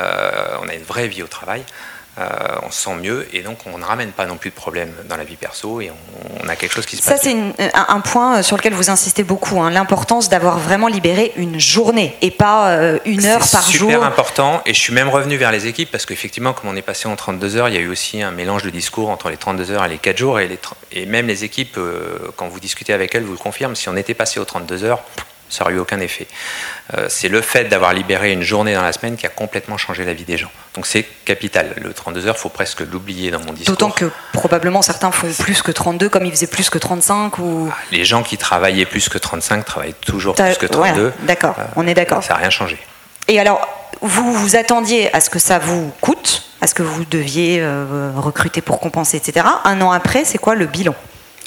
euh, 0.00 0.56
on 0.62 0.68
a 0.68 0.74
une 0.74 0.82
vraie 0.82 1.08
vie 1.08 1.22
au 1.22 1.28
travail, 1.28 1.64
euh, 2.20 2.26
on 2.62 2.70
se 2.70 2.82
sent 2.82 2.94
mieux 2.96 3.26
et 3.32 3.42
donc 3.42 3.58
on 3.66 3.78
ne 3.78 3.84
ramène 3.84 4.12
pas 4.12 4.26
non 4.26 4.36
plus 4.36 4.50
de 4.50 4.54
problèmes 4.54 4.92
dans 5.08 5.16
la 5.16 5.24
vie 5.24 5.36
perso 5.36 5.80
et 5.80 5.90
on, 6.42 6.48
a 6.48 6.56
quelque 6.56 6.74
chose 6.74 6.86
qui 6.86 6.96
se 6.96 7.02
passe. 7.02 7.22
Ça, 7.22 7.30
c'est 7.30 7.36
un, 7.74 8.00
point 8.00 8.42
sur 8.42 8.56
lequel 8.56 8.74
vous 8.74 8.90
insistez 8.90 9.22
beaucoup, 9.22 9.60
hein, 9.60 9.70
l'importance 9.70 10.28
d'avoir 10.28 10.58
vraiment 10.58 10.88
libéré 10.88 11.32
une 11.36 11.60
journée 11.60 12.16
et 12.22 12.30
pas 12.30 12.70
euh, 12.70 12.98
une 13.04 13.24
heure 13.24 13.38
par 13.38 13.62
jour. 13.62 13.72
C'est 13.72 13.78
super 13.78 14.02
important 14.02 14.62
et 14.66 14.74
je 14.74 14.80
suis 14.80 14.92
même 14.92 15.08
revenu 15.08 15.36
vers 15.36 15.52
les 15.52 15.66
équipes 15.66 15.90
parce 15.90 16.06
qu'effectivement, 16.06 16.52
comme 16.52 16.68
on 16.68 16.76
est 16.76 16.82
passé 16.82 17.08
en 17.08 17.16
32 17.16 17.56
heures, 17.56 17.68
il 17.68 17.74
y 17.74 17.78
a 17.78 17.80
eu 17.80 17.88
aussi 17.88 18.22
un 18.22 18.32
mélange 18.32 18.62
de 18.62 18.70
discours 18.70 19.08
entre 19.08 19.30
les 19.30 19.36
32 19.36 19.70
heures 19.70 19.84
et 19.84 19.88
les 19.88 19.98
4 19.98 20.18
jours 20.18 20.40
et, 20.40 20.48
les, 20.48 20.58
et 20.92 21.06
même 21.06 21.26
les 21.26 21.44
équipes, 21.44 21.76
euh, 21.78 22.18
quand 22.36 22.48
vous 22.48 22.60
discutez 22.60 22.92
avec 22.92 23.14
elles, 23.14 23.24
vous 23.24 23.32
le 23.32 23.38
confirment, 23.38 23.76
si 23.76 23.88
on 23.88 23.96
était 23.96 24.14
passé 24.14 24.40
aux 24.40 24.44
32 24.44 24.84
heures, 24.84 25.02
ça 25.50 25.64
n'aurait 25.64 25.74
eu 25.74 25.78
aucun 25.78 26.00
effet. 26.00 26.26
Euh, 26.94 27.06
c'est 27.08 27.28
le 27.28 27.40
fait 27.42 27.64
d'avoir 27.64 27.92
libéré 27.92 28.32
une 28.32 28.42
journée 28.42 28.74
dans 28.74 28.82
la 28.82 28.92
semaine 28.92 29.16
qui 29.16 29.26
a 29.26 29.28
complètement 29.28 29.76
changé 29.76 30.04
la 30.04 30.14
vie 30.14 30.24
des 30.24 30.38
gens. 30.38 30.50
Donc 30.74 30.86
c'est 30.86 31.06
capital. 31.24 31.74
Le 31.76 31.92
32 31.92 32.26
heures, 32.26 32.36
il 32.38 32.40
faut 32.40 32.48
presque 32.48 32.80
l'oublier 32.80 33.30
dans 33.30 33.40
mon 33.40 33.52
discours. 33.52 33.76
D'autant 33.76 33.90
que 33.90 34.10
probablement 34.32 34.82
certains 34.82 35.10
font 35.10 35.32
plus 35.38 35.62
que 35.62 35.72
32, 35.72 36.08
comme 36.08 36.24
ils 36.24 36.30
faisaient 36.30 36.46
plus 36.46 36.70
que 36.70 36.78
35 36.78 37.38
ou... 37.38 37.68
Ah, 37.70 37.76
les 37.92 38.04
gens 38.04 38.22
qui 38.22 38.38
travaillaient 38.38 38.86
plus 38.86 39.08
que 39.08 39.18
35 39.18 39.64
travaillent 39.64 39.94
toujours 39.94 40.34
plus 40.34 40.56
que 40.56 40.66
32. 40.66 41.12
d'accord, 41.22 41.56
euh, 41.58 41.64
on 41.76 41.86
est 41.86 41.94
d'accord. 41.94 42.22
Ça 42.22 42.34
n'a 42.34 42.40
rien 42.40 42.50
changé. 42.50 42.78
Et 43.28 43.38
alors, 43.38 43.68
vous 44.00 44.32
vous 44.32 44.56
attendiez 44.56 45.14
à 45.14 45.20
ce 45.20 45.30
que 45.30 45.38
ça 45.38 45.58
vous 45.58 45.92
coûte, 46.00 46.44
à 46.60 46.66
ce 46.66 46.74
que 46.74 46.82
vous 46.82 47.04
deviez 47.04 47.60
euh, 47.60 48.12
recruter 48.16 48.60
pour 48.60 48.80
compenser, 48.80 49.16
etc. 49.16 49.46
Un 49.64 49.80
an 49.82 49.92
après, 49.92 50.24
c'est 50.24 50.38
quoi 50.38 50.54
le 50.54 50.66
bilan? 50.66 50.94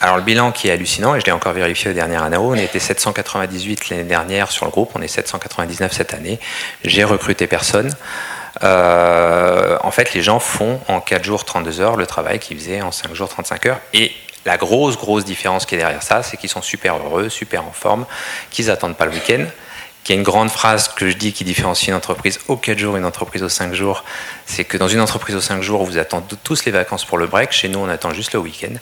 Alors 0.01 0.17
le 0.17 0.23
bilan 0.23 0.51
qui 0.51 0.67
est 0.67 0.71
hallucinant, 0.71 1.15
et 1.15 1.21
je 1.21 1.25
l'ai 1.25 1.31
encore 1.31 1.53
vérifié 1.53 1.91
au 1.91 1.93
dernier 1.93 2.17
ANAO, 2.17 2.51
on 2.51 2.55
était 2.55 2.79
798 2.79 3.89
l'année 3.89 4.03
dernière 4.03 4.51
sur 4.51 4.65
le 4.65 4.71
groupe, 4.71 4.91
on 4.95 5.01
est 5.01 5.07
799 5.07 5.93
cette 5.93 6.13
année. 6.13 6.39
J'ai 6.83 7.03
recruté 7.03 7.47
personne. 7.47 7.95
Euh, 8.63 9.77
en 9.81 9.91
fait, 9.91 10.13
les 10.13 10.21
gens 10.21 10.39
font 10.39 10.79
en 10.87 10.99
4 10.99 11.23
jours 11.23 11.45
32 11.45 11.79
heures 11.79 11.95
le 11.95 12.05
travail 12.05 12.39
qu'ils 12.39 12.57
faisaient 12.57 12.81
en 12.81 12.91
5 12.91 13.13
jours 13.13 13.29
35 13.29 13.65
heures. 13.65 13.79
Et 13.93 14.11
la 14.45 14.57
grosse, 14.57 14.97
grosse 14.97 15.25
différence 15.25 15.65
qui 15.65 15.75
est 15.75 15.77
derrière 15.77 16.03
ça, 16.03 16.21
c'est 16.21 16.37
qu'ils 16.37 16.49
sont 16.49 16.61
super 16.61 16.97
heureux, 16.97 17.29
super 17.29 17.65
en 17.65 17.71
forme, 17.71 18.05
qu'ils 18.51 18.67
n'attendent 18.67 18.97
pas 18.97 19.05
le 19.05 19.11
week-end. 19.11 19.45
Qu'il 20.03 20.15
y 20.15 20.17
a 20.17 20.19
une 20.19 20.25
grande 20.25 20.49
phrase 20.49 20.89
que 20.89 21.09
je 21.09 21.15
dis 21.15 21.31
qui 21.31 21.45
différencie 21.45 21.87
une 21.87 21.93
entreprise 21.93 22.41
au 22.49 22.57
4 22.57 22.77
jours 22.77 22.97
et 22.97 22.99
une 22.99 23.05
entreprise 23.05 23.41
aux 23.41 23.49
5 23.49 23.73
jours, 23.73 24.03
c'est 24.45 24.65
que 24.65 24.75
dans 24.75 24.89
une 24.89 24.99
entreprise 24.99 25.33
aux 25.33 25.41
5 25.41 25.61
jours, 25.61 25.85
vous 25.85 25.97
attendez 25.97 26.35
tous 26.43 26.65
les 26.65 26.73
vacances 26.73 27.05
pour 27.05 27.17
le 27.17 27.25
break. 27.25 27.53
Chez 27.53 27.69
nous, 27.69 27.79
on 27.79 27.87
attend 27.87 28.13
juste 28.13 28.33
le 28.33 28.39
week-end. 28.39 28.73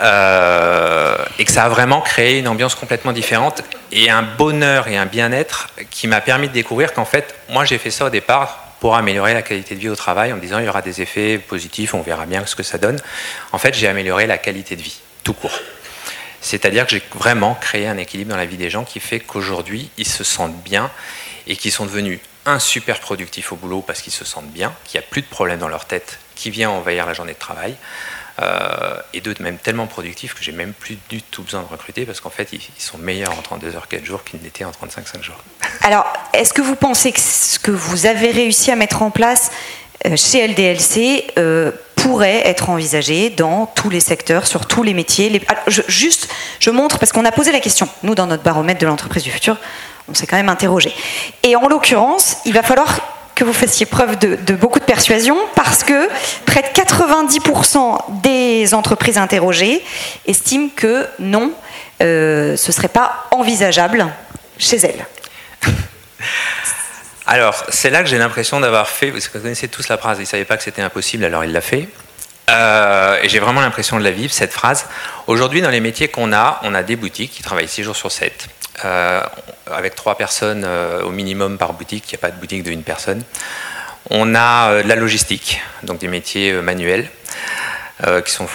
Euh, 0.00 1.16
et 1.38 1.44
que 1.44 1.52
ça 1.52 1.64
a 1.64 1.68
vraiment 1.68 2.00
créé 2.00 2.38
une 2.38 2.48
ambiance 2.48 2.74
complètement 2.74 3.12
différente 3.12 3.62
et 3.92 4.10
un 4.10 4.22
bonheur 4.22 4.88
et 4.88 4.96
un 4.96 5.06
bien-être 5.06 5.68
qui 5.90 6.06
m'a 6.06 6.20
permis 6.20 6.48
de 6.48 6.52
découvrir 6.52 6.92
qu'en 6.92 7.04
fait, 7.04 7.34
moi 7.48 7.64
j'ai 7.64 7.78
fait 7.78 7.90
ça 7.90 8.06
au 8.06 8.10
départ 8.10 8.64
pour 8.80 8.96
améliorer 8.96 9.34
la 9.34 9.42
qualité 9.42 9.74
de 9.74 9.80
vie 9.80 9.88
au 9.88 9.96
travail 9.96 10.32
en 10.32 10.36
me 10.36 10.40
disant 10.40 10.58
il 10.58 10.66
y 10.66 10.68
aura 10.68 10.82
des 10.82 11.02
effets 11.02 11.38
positifs, 11.38 11.94
on 11.94 12.02
verra 12.02 12.26
bien 12.26 12.46
ce 12.46 12.54
que 12.54 12.62
ça 12.62 12.78
donne. 12.78 12.98
En 13.52 13.58
fait, 13.58 13.74
j'ai 13.74 13.88
amélioré 13.88 14.26
la 14.26 14.38
qualité 14.38 14.76
de 14.76 14.82
vie, 14.82 15.00
tout 15.24 15.34
court. 15.34 15.58
C'est-à-dire 16.40 16.86
que 16.86 16.92
j'ai 16.92 17.02
vraiment 17.14 17.54
créé 17.54 17.88
un 17.88 17.98
équilibre 17.98 18.30
dans 18.30 18.36
la 18.36 18.46
vie 18.46 18.56
des 18.56 18.70
gens 18.70 18.84
qui 18.84 19.00
fait 19.00 19.18
qu'aujourd'hui, 19.18 19.90
ils 19.98 20.06
se 20.06 20.22
sentent 20.22 20.62
bien 20.62 20.90
et 21.46 21.56
qu'ils 21.56 21.72
sont 21.72 21.86
devenus 21.86 22.20
un 22.46 22.58
super 22.58 23.00
productif 23.00 23.52
au 23.52 23.56
boulot 23.56 23.82
parce 23.82 24.00
qu'ils 24.00 24.12
se 24.12 24.24
sentent 24.24 24.50
bien, 24.50 24.72
qu'il 24.84 24.98
n'y 24.98 25.04
a 25.04 25.08
plus 25.08 25.22
de 25.22 25.26
problème 25.26 25.58
dans 25.58 25.68
leur 25.68 25.84
tête 25.84 26.18
qui 26.34 26.50
vient 26.50 26.70
envahir 26.70 27.04
la 27.04 27.12
journée 27.12 27.34
de 27.34 27.38
travail. 27.38 27.74
Euh, 28.40 28.96
et 29.12 29.20
d'autres 29.20 29.42
même 29.42 29.58
tellement 29.58 29.88
productifs 29.88 30.32
que 30.32 30.44
j'ai 30.44 30.52
même 30.52 30.72
plus 30.72 30.96
du 31.08 31.22
tout 31.22 31.42
besoin 31.42 31.62
de 31.62 31.66
recruter 31.66 32.06
parce 32.06 32.20
qu'en 32.20 32.30
fait 32.30 32.48
ils, 32.52 32.60
sont 32.78 32.96
meilleurs 32.96 33.36
en 33.36 33.42
32 33.42 33.74
heures 33.74 33.88
4 33.88 34.04
jours 34.04 34.22
qu'ils 34.22 34.40
n'étaient 34.42 34.64
en 34.64 34.70
35 34.70 35.08
5 35.08 35.22
jours. 35.24 35.42
Alors, 35.82 36.06
est-ce 36.32 36.52
que 36.52 36.62
vous 36.62 36.76
pensez 36.76 37.10
que 37.10 37.18
ce 37.18 37.58
que 37.58 37.72
vous 37.72 38.06
avez 38.06 38.30
réussi 38.30 38.70
à 38.70 38.76
mettre 38.76 39.02
en 39.02 39.10
place 39.10 39.50
euh, 40.06 40.16
chez 40.16 40.46
LDLC 40.46 41.32
euh, 41.36 41.72
pourrait 41.96 42.46
être 42.46 42.70
envisagé 42.70 43.30
dans 43.30 43.66
tous 43.66 43.90
les 43.90 43.98
secteurs, 43.98 44.46
sur 44.46 44.66
tous 44.66 44.84
les 44.84 44.94
métiers. 44.94 45.42
Juste, 45.88 46.28
je 46.60 46.70
montre, 46.70 47.00
parce 47.00 47.10
qu'on 47.10 47.24
a 47.24 47.32
posé 47.32 47.50
la 47.50 47.58
question, 47.58 47.88
nous, 48.04 48.14
dans 48.14 48.26
notre 48.26 48.44
baromètre 48.44 48.80
de 48.80 48.86
l'entreprise 48.86 49.24
du 49.24 49.32
futur, 49.32 49.56
on 50.08 50.14
s'est 50.14 50.28
quand 50.28 50.36
même 50.36 50.48
interrogé. 50.48 50.94
Et 51.42 51.56
en 51.56 51.66
l'occurrence, 51.66 52.36
il 52.44 52.52
va 52.52 52.62
falloir 52.62 53.17
que 53.38 53.44
vous 53.44 53.52
fassiez 53.52 53.86
preuve 53.86 54.18
de, 54.18 54.54
beaucoup 54.54 54.80
de 54.80 54.84
persuasion 54.84 55.36
parce 55.54 55.84
que 55.84 56.08
près 56.44 56.62
de 56.62 56.66
90% 56.66 58.20
des 58.20 58.74
entreprises 58.74 59.16
interrogées 59.16 59.80
estiment 60.26 60.70
que 60.74 61.06
non, 61.20 61.52
euh, 62.02 62.56
ce 62.56 62.66
ne 62.66 62.72
serait 62.72 62.88
pas 62.88 63.28
envisageable 63.30 64.08
chez 64.58 64.78
elles. 64.78 65.06
Alors, 67.28 67.64
c'est 67.68 67.90
là 67.90 68.02
que 68.02 68.08
j'ai 68.08 68.18
l'impression 68.18 68.58
d'avoir 68.58 68.88
fait, 68.88 69.12
parce 69.12 69.28
que 69.28 69.38
vous 69.38 69.44
connaissez 69.44 69.68
tous 69.68 69.86
la 69.88 69.98
phrase, 69.98 70.18
il 70.18 70.22
ne 70.22 70.26
savait 70.26 70.44
pas 70.44 70.56
que 70.56 70.64
c'était 70.64 70.82
impossible, 70.82 71.24
alors 71.24 71.44
il 71.44 71.52
l'a 71.52 71.60
fait. 71.60 71.88
Euh, 72.48 73.20
et 73.22 73.28
j'ai 73.28 73.38
vraiment 73.38 73.60
l'impression 73.60 73.98
de 73.98 74.04
la 74.04 74.10
vivre, 74.10 74.32
cette 74.32 74.52
phrase. 74.52 74.86
Aujourd'hui, 75.26 75.60
dans 75.60 75.68
les 75.68 75.80
métiers 75.80 76.08
qu'on 76.08 76.32
a, 76.32 76.58
on 76.62 76.74
a 76.74 76.82
des 76.82 76.96
boutiques 76.96 77.32
qui 77.32 77.42
travaillent 77.42 77.68
6 77.68 77.82
jours 77.82 77.96
sur 77.96 78.10
7, 78.10 78.32
euh, 78.32 78.48
avec 78.84 79.94
3 79.94 80.16
personnes 80.16 80.64
euh, 80.64 81.02
au 81.02 81.10
minimum 81.10 81.58
par 81.58 81.72
boutique, 81.72 82.04
il 82.08 82.14
n'y 82.14 82.18
a 82.18 82.20
pas 82.20 82.30
de 82.30 82.40
boutique 82.40 82.62
de 82.62 82.70
une 82.70 82.82
personne. 82.82 83.22
On 84.10 84.34
a 84.34 84.82
de 84.82 84.88
la 84.88 84.96
logistique, 84.96 85.60
donc 85.82 85.98
des 85.98 86.08
métiers 86.08 86.52
manuels. 86.54 87.08
qui, 88.24 88.32
sont, 88.32 88.46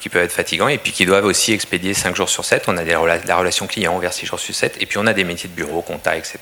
qui 0.00 0.08
peuvent 0.08 0.22
être 0.22 0.32
fatigants 0.32 0.68
et 0.68 0.78
puis 0.78 0.92
qui 0.92 1.04
doivent 1.04 1.26
aussi 1.26 1.52
expédier 1.52 1.94
5 1.94 2.14
jours 2.16 2.28
sur 2.28 2.44
7. 2.44 2.68
On 2.68 2.76
a 2.76 2.84
des 2.84 2.92
la 3.26 3.36
relation 3.36 3.66
client 3.66 3.98
vers 3.98 4.12
6 4.12 4.26
jours 4.26 4.38
sur 4.38 4.54
7. 4.54 4.76
Et 4.80 4.86
puis 4.86 4.98
on 4.98 5.06
a 5.06 5.12
des 5.12 5.24
métiers 5.24 5.48
de 5.48 5.54
bureau, 5.54 5.82
compta, 5.82 6.16
etc. 6.16 6.38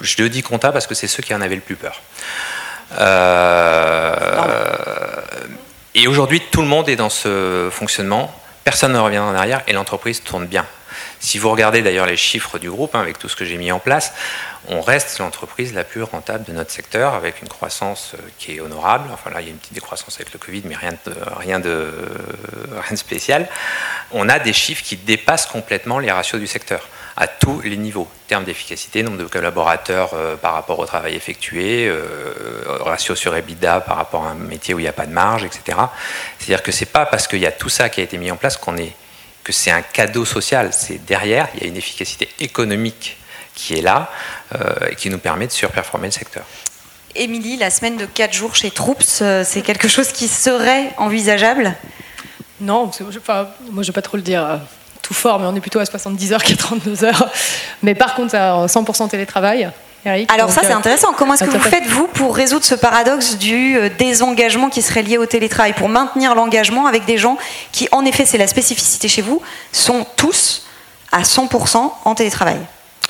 Je 0.00 0.22
le 0.22 0.28
dis 0.28 0.42
compta 0.42 0.70
parce 0.70 0.86
que 0.86 0.94
c'est 0.94 1.08
ceux 1.08 1.22
qui 1.22 1.34
en 1.34 1.40
avaient 1.40 1.56
le 1.56 1.60
plus 1.60 1.76
peur. 1.76 2.00
Euh, 2.98 4.14
et 5.94 6.06
aujourd'hui, 6.06 6.40
tout 6.52 6.62
le 6.62 6.68
monde 6.68 6.88
est 6.88 6.96
dans 6.96 7.10
ce 7.10 7.68
fonctionnement. 7.70 8.32
Personne 8.64 8.92
ne 8.92 8.98
revient 8.98 9.18
en 9.18 9.34
arrière 9.34 9.62
et 9.66 9.72
l'entreprise 9.72 10.22
tourne 10.22 10.46
bien. 10.46 10.64
Si 11.20 11.38
vous 11.38 11.50
regardez 11.50 11.82
d'ailleurs 11.82 12.06
les 12.06 12.16
chiffres 12.16 12.58
du 12.58 12.70
groupe, 12.70 12.94
hein, 12.94 13.00
avec 13.00 13.18
tout 13.18 13.28
ce 13.28 13.36
que 13.36 13.44
j'ai 13.44 13.56
mis 13.56 13.72
en 13.72 13.78
place, 13.78 14.12
on 14.68 14.80
reste 14.80 15.18
l'entreprise 15.18 15.74
la 15.74 15.84
plus 15.84 16.02
rentable 16.02 16.44
de 16.44 16.52
notre 16.52 16.70
secteur, 16.70 17.14
avec 17.14 17.42
une 17.42 17.48
croissance 17.48 18.12
euh, 18.14 18.18
qui 18.38 18.56
est 18.56 18.60
honorable. 18.60 19.08
Enfin 19.12 19.30
là, 19.30 19.40
il 19.40 19.46
y 19.46 19.48
a 19.48 19.52
une 19.52 19.58
petite 19.58 19.74
décroissance 19.74 20.16
avec 20.16 20.32
le 20.32 20.38
Covid, 20.38 20.62
mais 20.64 20.76
rien 20.76 20.92
de, 20.92 21.12
rien 21.36 21.60
de, 21.60 21.92
rien 22.70 22.92
de 22.92 22.96
spécial. 22.96 23.48
On 24.12 24.28
a 24.28 24.38
des 24.38 24.52
chiffres 24.52 24.82
qui 24.82 24.96
dépassent 24.96 25.46
complètement 25.46 25.98
les 25.98 26.10
ratios 26.10 26.40
du 26.40 26.46
secteur 26.46 26.88
à 27.16 27.26
tous 27.26 27.60
les 27.62 27.76
niveaux. 27.76 28.08
Termes 28.28 28.44
d'efficacité, 28.44 29.02
nombre 29.02 29.18
de 29.18 29.24
collaborateurs 29.24 30.10
euh, 30.14 30.36
par 30.36 30.52
rapport 30.52 30.78
au 30.78 30.86
travail 30.86 31.16
effectué, 31.16 31.88
euh, 31.88 32.02
ratio 32.80 33.16
sur 33.16 33.34
EBITDA 33.34 33.80
par 33.80 33.96
rapport 33.96 34.24
à 34.24 34.30
un 34.30 34.34
métier 34.34 34.72
où 34.72 34.78
il 34.78 34.82
n'y 34.82 34.88
a 34.88 34.92
pas 34.92 35.06
de 35.06 35.12
marge, 35.12 35.44
etc. 35.44 35.78
C'est-à-dire 36.38 36.62
que 36.62 36.70
ce 36.70 36.80
n'est 36.80 36.90
pas 36.90 37.06
parce 37.06 37.26
qu'il 37.26 37.40
y 37.40 37.46
a 37.46 37.52
tout 37.52 37.68
ça 37.68 37.88
qui 37.88 38.00
a 38.00 38.04
été 38.04 38.18
mis 38.18 38.30
en 38.30 38.36
place 38.36 38.56
qu'on 38.56 38.76
est 38.76 38.94
que 39.48 39.52
c'est 39.52 39.70
un 39.70 39.80
cadeau 39.80 40.26
social. 40.26 40.68
C'est 40.72 41.02
derrière, 41.06 41.48
il 41.54 41.62
y 41.62 41.64
a 41.64 41.68
une 41.68 41.76
efficacité 41.78 42.28
économique 42.38 43.16
qui 43.54 43.72
est 43.72 43.80
là 43.80 44.10
euh, 44.54 44.90
et 44.90 44.94
qui 44.94 45.08
nous 45.08 45.18
permet 45.18 45.46
de 45.46 45.52
surperformer 45.52 46.08
le 46.08 46.12
secteur. 46.12 46.44
Émilie, 47.14 47.56
la 47.56 47.70
semaine 47.70 47.96
de 47.96 48.04
4 48.04 48.34
jours 48.34 48.54
chez 48.54 48.70
Troops, 48.70 49.22
c'est 49.44 49.62
quelque 49.62 49.88
chose 49.88 50.12
qui 50.12 50.28
serait 50.28 50.92
envisageable? 50.98 51.74
Non, 52.60 52.84
moi 52.84 52.92
je 53.10 53.18
ne 53.70 53.82
vais 53.82 53.92
pas 53.92 54.02
trop 54.02 54.18
le 54.18 54.22
dire 54.22 54.60
tout 55.00 55.14
fort, 55.14 55.40
mais 55.40 55.46
on 55.46 55.56
est 55.56 55.60
plutôt 55.60 55.78
à 55.78 55.86
70 55.86 56.34
heures 56.34 56.42
qu'à 56.42 56.54
32 56.54 57.04
heures. 57.04 57.30
Mais 57.82 57.94
par 57.94 58.14
contre, 58.14 58.34
à 58.34 58.66
100% 58.66 59.08
télétravail. 59.08 59.70
Eric, 60.04 60.32
Alors 60.32 60.50
ça 60.50 60.62
c'est 60.62 60.72
euh, 60.72 60.76
intéressant. 60.76 61.12
Comment 61.16 61.34
est-ce 61.34 61.44
que 61.44 61.50
vous 61.50 61.58
faites 61.58 61.86
vous 61.86 62.06
pour 62.06 62.34
résoudre 62.34 62.64
ce 62.64 62.74
paradoxe 62.74 63.36
du 63.36 63.76
euh, 63.76 63.88
désengagement 63.98 64.68
qui 64.68 64.82
serait 64.82 65.02
lié 65.02 65.18
au 65.18 65.26
télétravail, 65.26 65.72
pour 65.72 65.88
maintenir 65.88 66.34
l'engagement 66.34 66.86
avec 66.86 67.04
des 67.04 67.18
gens 67.18 67.36
qui, 67.72 67.88
en 67.92 68.04
effet, 68.04 68.24
c'est 68.24 68.38
la 68.38 68.46
spécificité 68.46 69.08
chez 69.08 69.22
vous, 69.22 69.42
sont 69.72 70.06
tous 70.16 70.66
à 71.12 71.22
100% 71.22 71.90
en 72.04 72.14
télétravail 72.14 72.58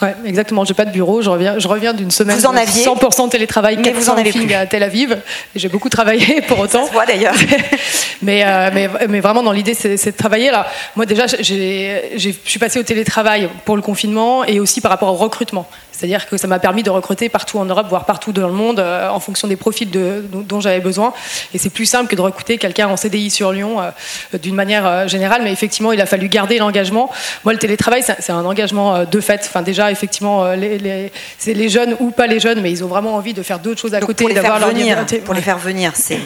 Ouais, 0.01 0.15
exactement. 0.25 0.65
J'ai 0.65 0.75
pas 0.75 0.85
de 0.85 0.93
bureau. 0.93 1.23
Je 1.23 1.31
reviens, 1.31 1.59
je 1.59 1.67
reviens 1.67 1.93
d'une 1.93 2.13
semaine 2.13 2.37
vous 2.37 2.47
en 2.47 2.55
aviez, 2.55 2.85
100% 2.85 3.31
télétravail, 3.31 3.79
mais 3.79 3.91
vous 3.91 4.09
en 4.09 4.17
avez 4.17 4.31
plus. 4.31 4.55
à 4.55 4.65
Tel 4.65 4.85
Aviv. 4.85 5.19
J'ai 5.57 5.69
beaucoup 5.69 5.89
travaillé 5.89 6.41
pour 6.47 6.61
autant. 6.61 6.83
Ça 6.83 6.89
se 6.89 6.93
voit 6.93 7.05
d'ailleurs. 7.05 7.35
mais, 8.23 8.45
euh, 8.47 8.71
mais, 8.73 8.89
mais, 9.09 9.19
vraiment, 9.19 9.43
dans 9.43 9.51
l'idée, 9.51 9.75
c'est 9.75 9.97
de 9.97 10.17
travailler 10.17 10.53
là. 10.53 10.69
Moi, 10.95 11.05
déjà, 11.05 11.27
je 11.27 12.31
suis 12.45 12.59
passée 12.61 12.79
au 12.79 12.85
télétravail 12.85 13.49
pour 13.65 13.75
le 13.75 13.83
confinement 13.83 14.45
et 14.45 14.61
aussi 14.61 14.81
par 14.81 14.93
rapport 14.93 15.09
au 15.09 15.17
recrutement. 15.17 15.67
C'est-à-dire 15.99 16.29
que 16.29 16.37
ça 16.37 16.47
m'a 16.47 16.61
permis 16.61 16.85
de 16.85 16.91
recruter 16.91 17.29
partout 17.29 17.59
en 17.59 17.65
Europe, 17.65 17.89
voire 17.89 18.05
partout 18.05 18.31
dans 18.31 18.47
le 18.47 18.53
monde, 18.53 18.79
euh, 18.79 19.09
en 19.09 19.19
fonction 19.19 19.49
des 19.49 19.57
profils 19.57 19.91
de, 19.91 20.25
dont 20.31 20.61
j'avais 20.61 20.79
besoin. 20.79 21.13
Et 21.53 21.59
c'est 21.59 21.71
plus 21.71 21.87
simple 21.87 22.09
que 22.09 22.15
de 22.15 22.21
recruter 22.21 22.57
quelqu'un 22.57 22.87
en 22.87 22.97
CDI 22.97 23.31
sur 23.31 23.51
Lyon 23.51 23.81
euh, 23.81 24.39
d'une 24.39 24.55
manière 24.55 24.87
euh, 24.87 25.09
générale. 25.09 25.43
Mais 25.43 25.51
effectivement, 25.51 25.91
il 25.91 26.01
a 26.01 26.07
fallu 26.07 26.29
garder 26.29 26.59
l'engagement. 26.59 27.11
Moi, 27.43 27.53
le 27.53 27.59
télétravail, 27.59 28.05
c'est 28.05 28.31
un 28.31 28.45
engagement 28.45 29.05
de 29.05 29.21
fait. 29.21 29.41
Enfin, 29.45 29.63
déjà, 29.63 29.91
effectivement, 29.91 30.53
les, 30.53 31.11
c'est 31.37 31.55
les 31.55 31.69
jeunes 31.69 31.97
ou 31.99 32.13
pas 32.13 32.29
les 32.29 32.39
jeunes, 32.39 32.61
mais 32.61 32.71
ils 32.71 32.85
ont 32.85 32.89
vraiment 32.89 33.17
envie 33.17 33.35
de 33.35 33.43
faire 33.43 33.59
d'autres 33.59 33.81
choses 33.81 33.95
à 33.95 34.01
côté, 34.01 34.33
d'avoir 34.33 34.61
leur 34.61 34.69
venir, 34.69 35.05
Pour 35.25 35.35
les 35.35 35.43
faire 35.43 35.59
venir, 35.59 35.93
c'est 35.97 36.21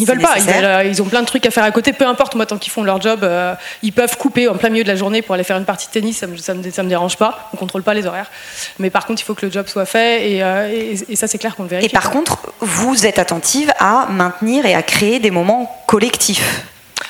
ils 0.00 0.06
veulent 0.06 0.18
pas, 0.18 0.36
euh, 0.38 0.84
ils, 0.84 1.02
ont 1.02 1.06
plein 1.06 1.20
de 1.20 1.26
trucs 1.26 1.44
à 1.46 1.50
faire 1.50 1.64
à 1.64 1.70
côté, 1.70 1.92
peu 1.92 2.06
importe, 2.06 2.34
moi, 2.34 2.46
tant 2.46 2.58
qu'ils 2.58 2.72
font 2.72 2.82
leur 2.82 3.00
job, 3.00 3.20
euh, 3.22 3.54
ils 3.82 3.92
peuvent 3.92 4.16
couper 4.16 4.48
en 4.48 4.56
plein 4.56 4.70
milieu 4.70 4.82
de 4.82 4.88
la 4.88 4.96
journée 4.96 5.22
pour 5.22 5.34
aller 5.34 5.44
faire 5.44 5.58
une 5.58 5.64
partie 5.64 5.86
de 5.88 5.92
tennis, 5.92 6.18
ça 6.18 6.26
me, 6.26 6.36
ça 6.36 6.54
me, 6.54 6.88
dérange 6.88 7.16
pas, 7.16 7.50
on 7.52 7.56
contrôle 7.56 7.82
pas 7.82 7.94
les 7.94 8.06
horaires. 8.06 8.30
Mais 8.78 8.90
par 8.90 9.06
il 9.18 9.24
faut 9.24 9.34
que 9.34 9.46
le 9.46 9.52
job 9.52 9.66
soit 9.66 9.86
fait, 9.86 10.30
et, 10.30 10.42
euh, 10.42 10.94
et 11.08 11.16
ça, 11.16 11.26
c'est 11.26 11.38
clair 11.38 11.56
qu'on 11.56 11.64
le 11.64 11.68
vérifie. 11.68 11.86
Et 11.86 11.92
par 11.92 12.10
contre, 12.10 12.52
vous 12.60 13.06
êtes 13.06 13.18
attentive 13.18 13.72
à 13.78 14.06
maintenir 14.10 14.66
et 14.66 14.74
à 14.74 14.82
créer 14.82 15.18
des 15.18 15.30
moments 15.30 15.82
collectifs 15.86 16.64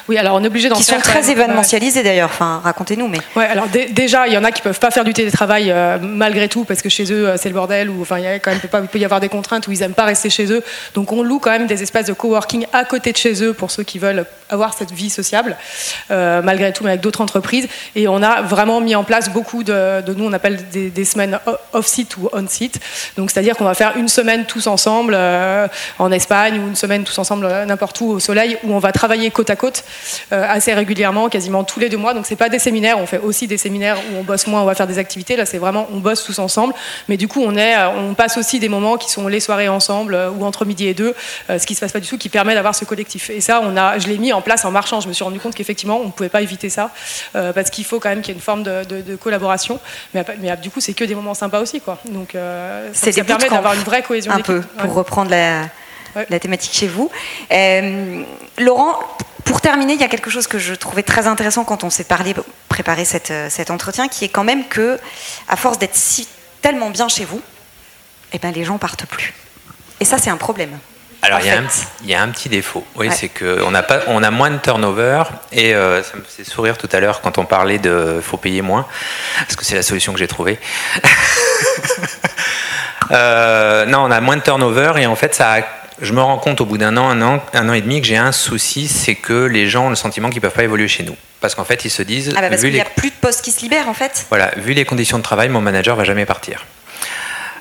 oui, 0.09 0.19
alors 0.19 0.37
on 0.37 0.45
est 0.45 0.47
obligé 0.47 0.69
d'en 0.69 0.76
Qui 0.76 0.85
sont 0.85 0.99
très 0.99 1.30
événementialisés 1.30 2.02
d'ailleurs, 2.02 2.30
enfin 2.33 2.61
racontez-nous. 2.62 3.09
Mais... 3.09 3.19
Ouais, 3.37 3.47
alors 3.47 3.66
déjà, 3.69 4.26
il 4.26 4.35
y 4.35 4.38
en 4.38 4.45
a 4.45 4.52
qui 4.52 4.62
peuvent 4.62 4.78
pas 4.78 4.90
faire 4.90 5.04
du 5.04 5.12
télétravail 5.12 5.71
euh, 5.71 5.99
malgré 6.00 6.49
tout 6.49 6.64
parce 6.64 6.83
que 6.83 6.88
chez 6.88 7.12
eux 7.12 7.28
euh, 7.28 7.37
c'est 7.37 7.49
le 7.49 7.54
bordel 7.54 7.90
ou 7.90 8.02
enfin 8.02 8.19
il, 8.19 8.25
y 8.25 8.26
a 8.26 8.38
quand 8.38 8.50
même, 8.50 8.61
peut, 8.61 8.69
peut 8.90 8.99
y 8.99 9.04
avoir 9.04 9.21
des 9.21 9.28
contraintes 9.28 9.66
où 9.69 9.73
ils 9.73 9.83
aiment 9.83 9.95
pas 9.95 10.04
rester 10.04 10.30
chez 10.30 10.50
eux. 10.52 10.62
Donc 10.95 11.12
on 11.12 11.23
loue 11.23 11.38
quand 11.38 11.50
même 11.50 11.66
des 11.66 11.83
espaces 11.83 12.07
de 12.07 12.12
coworking 12.12 12.66
à 12.73 12.85
côté 12.85 13.12
de 13.12 13.16
chez 13.16 13.42
eux 13.42 13.52
pour 13.52 13.71
ceux 13.71 13.83
qui 13.83 13.99
veulent 13.99 14.25
avoir 14.49 14.75
cette 14.75 14.90
vie 14.90 15.11
sociable, 15.11 15.57
euh, 16.11 16.42
malgré 16.42 16.73
tout, 16.73 16.83
mais 16.83 16.90
avec 16.90 17.00
d'autres 17.00 17.21
entreprises. 17.21 17.69
Et 17.95 18.09
on 18.09 18.23
a 18.23 18.42
vraiment 18.42 18.80
mis 18.80 18.97
en 18.97 19.04
place 19.04 19.30
beaucoup 19.30 19.62
de, 19.62 20.02
nous, 20.12 20.25
on 20.25 20.33
appelle 20.33 20.69
des, 20.71 21.04
semaines 21.04 21.38
off-site 21.73 22.16
ou 22.16 22.28
on-site. 22.33 22.80
Donc 23.16 23.30
c'est-à-dire 23.30 23.57
qu'on 23.57 23.64
va 23.64 23.75
faire 23.75 23.97
une 23.97 24.09
semaine 24.09 24.45
tous 24.45 24.66
ensemble 24.66 25.16
en 25.99 26.12
Espagne 26.12 26.61
ou 26.61 26.69
une 26.69 26.76
semaine 26.76 27.04
tous 27.04 27.19
ensemble 27.19 27.47
n'importe 27.66 28.00
où 28.00 28.11
au 28.11 28.21
soleil 28.21 28.59
où 28.64 28.75
on 28.75 28.78
va 28.78 28.92
travailler 28.92 29.30
côte 29.30 29.50
à 29.50 29.57
côte 29.57 29.85
assez 30.30 30.73
régulièrement, 30.75 31.28
quasiment 31.28 31.64
tous 31.64 31.80
les 31.80 31.88
deux 31.88 31.97
mois. 31.97 32.14
Donc 32.14 32.26
c'est 32.26 32.37
pas 32.37 32.49
des 32.49 32.59
séminaires, 32.59 32.99
on 32.99 33.06
fait 33.06 33.18
aussi 33.18 33.47
des 33.47 33.59
séminaires 33.59 33.99
où 33.99 34.18
on 34.18 34.23
bosse 34.23 34.47
moins, 34.47 34.62
on 34.62 34.64
va 34.64 34.75
faire 34.75 34.87
des 34.87 34.99
activités. 34.99 35.37
Là 35.37 35.47
c'est 35.47 35.59
vraiment 35.59 35.87
on 35.92 35.99
bosse 35.99 36.25
tous 36.25 36.38
ensemble, 36.38 36.75
mais 37.09 37.16
du 37.16 37.28
coup 37.28 37.42
on 37.44 37.56
est, 37.56 37.76
euh, 37.76 37.88
on 37.90 38.14
passe 38.14 38.37
aussi 38.37 38.59
des 38.59 38.68
moments 38.68 38.97
qui 38.97 39.11
sont 39.11 39.28
les 39.28 39.40
soirées 39.40 39.68
ensemble 39.68 40.14
euh, 40.14 40.30
ou 40.30 40.44
entre 40.44 40.64
midi 40.64 40.87
et 40.87 40.94
deux, 40.94 41.14
ce 41.49 41.64
qui 41.66 41.75
se 41.75 41.80
passe 41.80 41.92
pas 41.92 42.00
du 42.00 42.09
tout, 42.09 42.18
qui 42.18 42.28
permet 42.28 42.54
d'avoir 42.54 42.75
ce 42.75 42.85
collectif. 42.85 43.30
Et 43.30 43.40
ça 43.40 43.61
on 43.62 43.76
a, 43.76 43.99
je 43.99 44.09
l'ai 44.09 44.18
mis 44.18 44.32
en 44.32 44.42
place 44.42 44.64
en 44.64 44.70
marchant. 44.70 45.00
Je 45.00 45.09
me 45.09 45.12
suis 45.12 45.25
rendu 45.25 45.40
compte 45.40 45.54
qu'effectivement 45.54 45.99
on 45.99 46.06
ne 46.06 46.11
pouvait 46.11 46.28
pas 46.28 46.42
éviter 46.42 46.70
ça 46.70 46.90
parce 47.32 47.70
qu'il 47.70 47.85
faut 47.85 48.00
quand 48.00 48.09
même 48.09 48.20
qu'il 48.20 48.32
y 48.32 48.32
ait 48.32 48.38
une 48.38 48.42
forme 48.42 48.62
de, 48.62 49.16
collaboration. 49.16 49.78
Mais, 50.14 50.25
mais, 50.40 50.56
du 50.56 50.70
coup 50.70 50.80
c'est 50.80 50.94
que 50.94 51.04
des 51.04 51.14
moments 51.14 51.35
sympas 51.35 51.61
aussi 51.61 51.80
quoi. 51.80 51.99
Donc 52.06 52.37
ça, 52.92 53.12
ça 53.12 53.25
permet 53.25 53.49
d'avoir 53.49 53.75
une 53.75 53.80
vraie 53.80 54.02
cohésion. 54.02 54.32
Un 54.32 54.40
peu 54.40 54.61
pour 54.78 54.94
reprendre 54.94 55.30
la 55.30 55.64
la 56.28 56.38
thématique 56.38 56.73
chez 56.73 56.88
vous. 56.88 57.11
Euh, 57.52 58.23
Laurent, 58.59 58.99
pour 59.44 59.61
terminer, 59.61 59.94
il 59.94 60.00
y 60.00 60.04
a 60.04 60.09
quelque 60.09 60.30
chose 60.30 60.47
que 60.47 60.59
je 60.59 60.75
trouvais 60.75 61.02
très 61.02 61.26
intéressant 61.26 61.64
quand 61.64 61.85
on 61.85 61.90
s'est 61.90 62.04
parlé, 62.04 62.35
préparé 62.68 63.04
euh, 63.30 63.50
cet 63.50 63.70
entretien, 63.70 64.09
qui 64.09 64.25
est 64.25 64.28
quand 64.28 64.44
même 64.44 64.66
que, 64.66 64.99
à 65.49 65.56
force 65.56 65.78
d'être 65.78 65.94
si, 65.94 66.28
tellement 66.62 66.90
bien 66.90 67.09
chez 67.09 67.25
vous, 67.25 67.40
eh 68.32 68.38
ben, 68.38 68.52
les 68.52 68.64
gens 68.64 68.78
partent 68.78 69.06
plus. 69.06 69.35
Et 70.00 70.04
ça, 70.04 70.18
c'est 70.18 70.30
un 70.30 70.37
problème. 70.37 70.78
Alors, 71.23 71.40
il 71.40 71.47
y, 71.47 71.50
a 72.14 72.23
un, 72.23 72.30
petit 72.30 72.49
défaut. 72.49 72.82
Oui, 72.97 73.11
c'est 73.12 73.28
qu'on 73.28 73.75
a, 73.75 73.82
pas, 73.82 74.00
on 74.06 74.23
a 74.23 74.30
moins 74.30 74.50
de 74.50 74.56
turnover. 74.56 75.25
Et 75.52 75.75
euh, 75.75 76.02
ça 76.02 76.16
me 76.16 76.23
faisait 76.23 76.49
sourire 76.49 76.78
tout 76.78 76.88
à 76.92 77.00
l'heure 77.00 77.20
quand 77.20 77.37
on 77.37 77.44
parlait 77.44 77.78
de 77.78 78.23
faut 78.23 78.38
payer 78.38 78.62
moins, 78.62 78.87
parce 79.40 79.54
que 79.54 79.66
c'est 79.66 79.75
la 79.75 79.82
solution 79.82 80.14
que 80.14 80.18
j'ai 80.18 80.28
trouvée. 80.28 80.59
non, 83.11 84.04
on 84.04 84.11
a 84.11 84.20
moins 84.23 84.37
de 84.37 84.42
turnover 84.42 84.92
et 84.97 85.06
en 85.06 85.16
fait, 85.16 85.35
ça 85.35 85.52
a 85.52 85.61
je 86.00 86.12
me 86.12 86.21
rends 86.21 86.38
compte 86.38 86.61
au 86.61 86.66
bout 86.66 86.78
d'un 86.78 86.97
an, 86.97 87.09
un 87.09 87.23
an, 87.23 87.42
un 87.52 87.69
an 87.69 87.73
et 87.73 87.80
demi 87.80 88.00
que 88.00 88.07
j'ai 88.07 88.16
un 88.16 88.33
souci, 88.33 88.88
c'est 88.88 89.14
que 89.14 89.45
les 89.45 89.69
gens 89.69 89.87
ont 89.87 89.90
le 89.90 89.97
sentiment 89.97 90.28
qu'ils 90.28 90.38
ne 90.38 90.42
peuvent 90.42 90.52
pas 90.52 90.64
évoluer 90.64 90.88
chez 90.88 91.02
nous. 91.02 91.16
Parce 91.40 91.54
qu'en 91.54 91.64
fait, 91.64 91.85
ils 91.85 91.90
se 91.90 92.02
disent. 92.02 92.35
Ah 92.37 92.40
bah 92.40 92.50
parce 92.50 92.62
qu'il 92.62 92.73
n'y 92.73 92.80
a 92.80 92.85
plus 92.85 93.11
de 93.11 93.14
postes 93.21 93.42
qui 93.42 93.50
se 93.50 93.61
libèrent 93.62 93.88
en 93.88 93.95
fait. 93.95 94.26
Voilà, 94.28 94.52
vu 94.57 94.73
les 94.73 94.85
conditions 94.85 95.19
de 95.19 95.23
travail, 95.23 95.49
mon 95.49 95.61
manager 95.61 95.97
va 95.97 96.04
jamais 96.04 96.26
partir. 96.26 96.66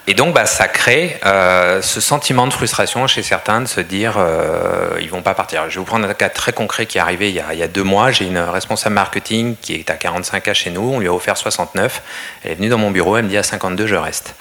Et 0.08 0.15
donc, 0.15 0.34
bah, 0.34 0.48
ça 0.48 0.67
crée 0.67 1.19
euh, 1.24 1.84
ce 1.84 2.01
sentiment 2.01 2.48
de 2.48 2.53
frustration 2.53 3.05
chez 3.05 3.22
certains 3.22 3.62
de 3.62 3.67
se 3.67 3.79
dire 3.79 4.15
euh, 4.17 4.98
ils 5.00 5.10
vont 5.10 5.22
pas 5.22 5.36
partir. 5.36 5.69
Je 5.69 5.75
vais 5.75 5.79
vous 5.79 5.86
prendre 5.86 6.10
un 6.10 6.13
cas 6.15 6.29
très 6.29 6.51
concret 6.51 6.88
qui 6.88 6.98
est 6.98 7.01
arrivé 7.01 7.29
il 7.29 7.36
y 7.36 7.39
a, 7.39 7.53
il 7.53 7.60
y 7.60 7.63
a 7.63 7.67
deux 7.67 7.84
mois. 7.84 8.10
J'ai 8.10 8.25
une 8.25 8.39
responsable 8.39 8.96
marketing 8.96 9.55
qui 9.62 9.75
est 9.75 9.89
à 9.91 9.93
45 9.93 10.41
k 10.41 10.53
chez 10.53 10.72
nous. 10.72 10.81
On 10.81 11.00
lui 11.00 11.08
a 11.08 11.13
offert 11.13 11.38
69. 11.38 12.01
Elle 12.43 12.51
est 12.51 12.55
venue 12.55 12.69
dans 12.69 12.79
mon 12.79 12.89
bureau. 12.89 13.17
Elle 13.17 13.25
me 13.25 13.29
dit 13.29 13.38
à 13.38 13.43
52, 13.43 13.86
je 13.86 13.96
reste 13.96 14.34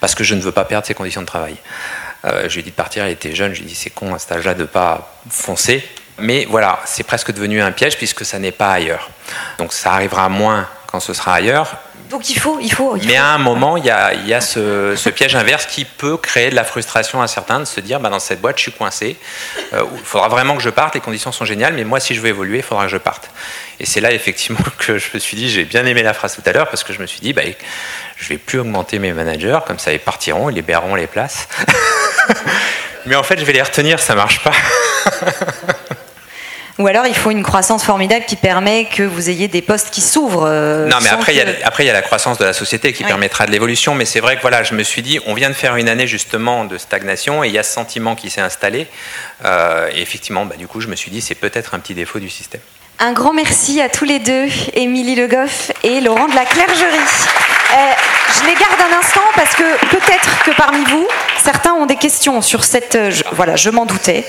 parce 0.00 0.14
que 0.14 0.24
je 0.24 0.34
ne 0.34 0.40
veux 0.40 0.52
pas 0.52 0.64
perdre 0.64 0.86
ses 0.86 0.94
conditions 0.94 1.20
de 1.20 1.26
travail. 1.26 1.56
Je 2.24 2.54
lui 2.54 2.60
ai 2.60 2.62
dit 2.62 2.70
de 2.70 2.74
partir, 2.74 3.06
il 3.06 3.12
était 3.12 3.34
jeune, 3.34 3.52
je 3.52 3.60
lui 3.60 3.66
ai 3.66 3.68
dit 3.68 3.74
c'est 3.74 3.90
con 3.90 4.14
à 4.14 4.18
cet 4.18 4.32
âge-là 4.32 4.54
de 4.54 4.64
pas 4.64 5.16
foncer. 5.28 5.84
Mais 6.18 6.46
voilà, 6.48 6.80
c'est 6.84 7.02
presque 7.02 7.32
devenu 7.32 7.62
un 7.62 7.72
piège 7.72 7.96
puisque 7.96 8.24
ça 8.24 8.38
n'est 8.38 8.52
pas 8.52 8.72
ailleurs. 8.72 9.10
Donc 9.58 9.72
ça 9.72 9.92
arrivera 9.92 10.28
moins 10.28 10.68
quand 10.86 11.00
ce 11.00 11.14
sera 11.14 11.34
ailleurs. 11.34 11.76
Donc 12.10 12.28
il 12.28 12.38
faut, 12.38 12.58
il 12.60 12.70
faut. 12.70 12.98
Mais 13.06 13.16
à 13.16 13.28
un 13.28 13.38
moment, 13.38 13.78
il 13.78 13.86
y 13.86 13.90
a, 13.90 14.40
ce, 14.42 15.08
piège 15.08 15.34
inverse 15.34 15.64
qui 15.64 15.86
peut 15.86 16.18
créer 16.18 16.50
de 16.50 16.54
la 16.54 16.62
frustration 16.64 17.22
à 17.22 17.26
certains 17.26 17.58
de 17.58 17.64
se 17.64 17.80
dire 17.80 18.00
bah, 18.00 18.10
dans 18.10 18.18
cette 18.18 18.42
boîte, 18.42 18.58
je 18.58 18.64
suis 18.64 18.72
coincé. 18.72 19.16
Euh, 19.72 19.82
il 19.94 20.04
faudra 20.04 20.28
vraiment 20.28 20.54
que 20.54 20.62
je 20.62 20.68
parte. 20.68 20.94
Les 20.94 21.00
conditions 21.00 21.32
sont 21.32 21.46
géniales, 21.46 21.72
mais 21.72 21.84
moi, 21.84 22.00
si 22.00 22.14
je 22.14 22.20
veux 22.20 22.28
évoluer, 22.28 22.58
il 22.58 22.62
faudra 22.62 22.84
que 22.84 22.90
je 22.90 22.98
parte. 22.98 23.30
Et 23.80 23.86
c'est 23.86 24.02
là 24.02 24.12
effectivement 24.12 24.60
que 24.78 24.98
je 24.98 25.08
me 25.14 25.18
suis 25.18 25.38
dit, 25.38 25.48
j'ai 25.48 25.64
bien 25.64 25.86
aimé 25.86 26.02
la 26.02 26.12
phrase 26.12 26.36
tout 26.36 26.42
à 26.44 26.52
l'heure 26.52 26.68
parce 26.68 26.84
que 26.84 26.92
je 26.92 27.00
me 27.00 27.06
suis 27.06 27.20
dit, 27.20 27.32
bah, 27.32 27.42
je 28.18 28.28
vais 28.28 28.36
plus 28.36 28.58
augmenter 28.58 28.98
mes 28.98 29.14
managers, 29.14 29.60
comme 29.66 29.78
ça 29.78 29.90
ils 29.94 29.98
partiront, 29.98 30.50
ils 30.50 30.56
libéreront 30.56 30.94
les 30.94 31.06
places. 31.06 31.48
mais 33.06 33.16
en 33.16 33.22
fait, 33.22 33.38
je 33.38 33.44
vais 33.44 33.52
les 33.52 33.62
retenir, 33.62 34.00
ça 34.00 34.14
marche 34.14 34.40
pas. 34.42 34.52
Ou 36.78 36.86
alors 36.86 37.06
il 37.06 37.14
faut 37.14 37.30
une 37.30 37.42
croissance 37.42 37.84
formidable 37.84 38.24
qui 38.24 38.36
permet 38.36 38.86
que 38.86 39.02
vous 39.02 39.28
ayez 39.28 39.46
des 39.46 39.60
postes 39.60 39.90
qui 39.90 40.00
s'ouvrent. 40.00 40.46
Euh, 40.46 40.88
non, 40.88 40.96
mais 41.02 41.10
après, 41.10 41.34
il 41.34 41.38
y 41.38 41.40
a, 41.40 41.46
après, 41.64 41.84
il 41.84 41.86
y 41.86 41.90
a 41.90 41.92
la 41.92 42.02
croissance 42.02 42.38
de 42.38 42.44
la 42.44 42.54
société 42.54 42.92
qui 42.92 43.04
permettra 43.04 43.46
de 43.46 43.50
l'évolution. 43.50 43.94
Mais 43.94 44.06
c'est 44.06 44.20
vrai 44.20 44.36
que 44.36 44.40
voilà, 44.40 44.62
je 44.62 44.74
me 44.74 44.82
suis 44.82 45.02
dit, 45.02 45.20
on 45.26 45.34
vient 45.34 45.50
de 45.50 45.54
faire 45.54 45.76
une 45.76 45.88
année 45.88 46.06
justement 46.06 46.64
de 46.64 46.78
stagnation 46.78 47.44
et 47.44 47.48
il 47.48 47.54
y 47.54 47.58
a 47.58 47.62
ce 47.62 47.72
sentiment 47.72 48.16
qui 48.16 48.30
s'est 48.30 48.40
installé. 48.40 48.86
Euh, 49.44 49.90
et 49.94 50.00
effectivement, 50.00 50.46
bah, 50.46 50.56
du 50.56 50.66
coup, 50.66 50.80
je 50.80 50.88
me 50.88 50.96
suis 50.96 51.10
dit, 51.10 51.20
c'est 51.20 51.34
peut-être 51.34 51.74
un 51.74 51.78
petit 51.78 51.94
défaut 51.94 52.18
du 52.18 52.30
système. 52.30 52.62
Un 52.98 53.12
grand 53.12 53.32
merci 53.32 53.80
à 53.80 53.88
tous 53.88 54.04
les 54.04 54.18
deux, 54.18 54.46
Émilie 54.74 55.14
Le 55.14 55.26
Goff 55.26 55.72
et 55.82 56.00
Laurent 56.00 56.28
de 56.28 56.34
la 56.34 56.44
Clergerie. 56.44 56.98
Euh, 57.72 57.76
je 58.34 58.46
les 58.46 58.54
garde 58.54 58.92
un 58.92 58.98
instant 58.98 59.22
parce 59.34 59.54
que 59.54 59.62
peut-être 59.88 60.42
que 60.44 60.50
parmi 60.54 60.84
vous, 60.84 61.06
certains 61.42 61.72
ont 61.72 61.86
des 61.86 61.96
questions 61.96 62.42
sur 62.42 62.64
cette. 62.64 62.96
Euh, 62.96 63.10
voilà, 63.32 63.56
je 63.56 63.70
m'en 63.70 63.86
doutais. 63.86 64.26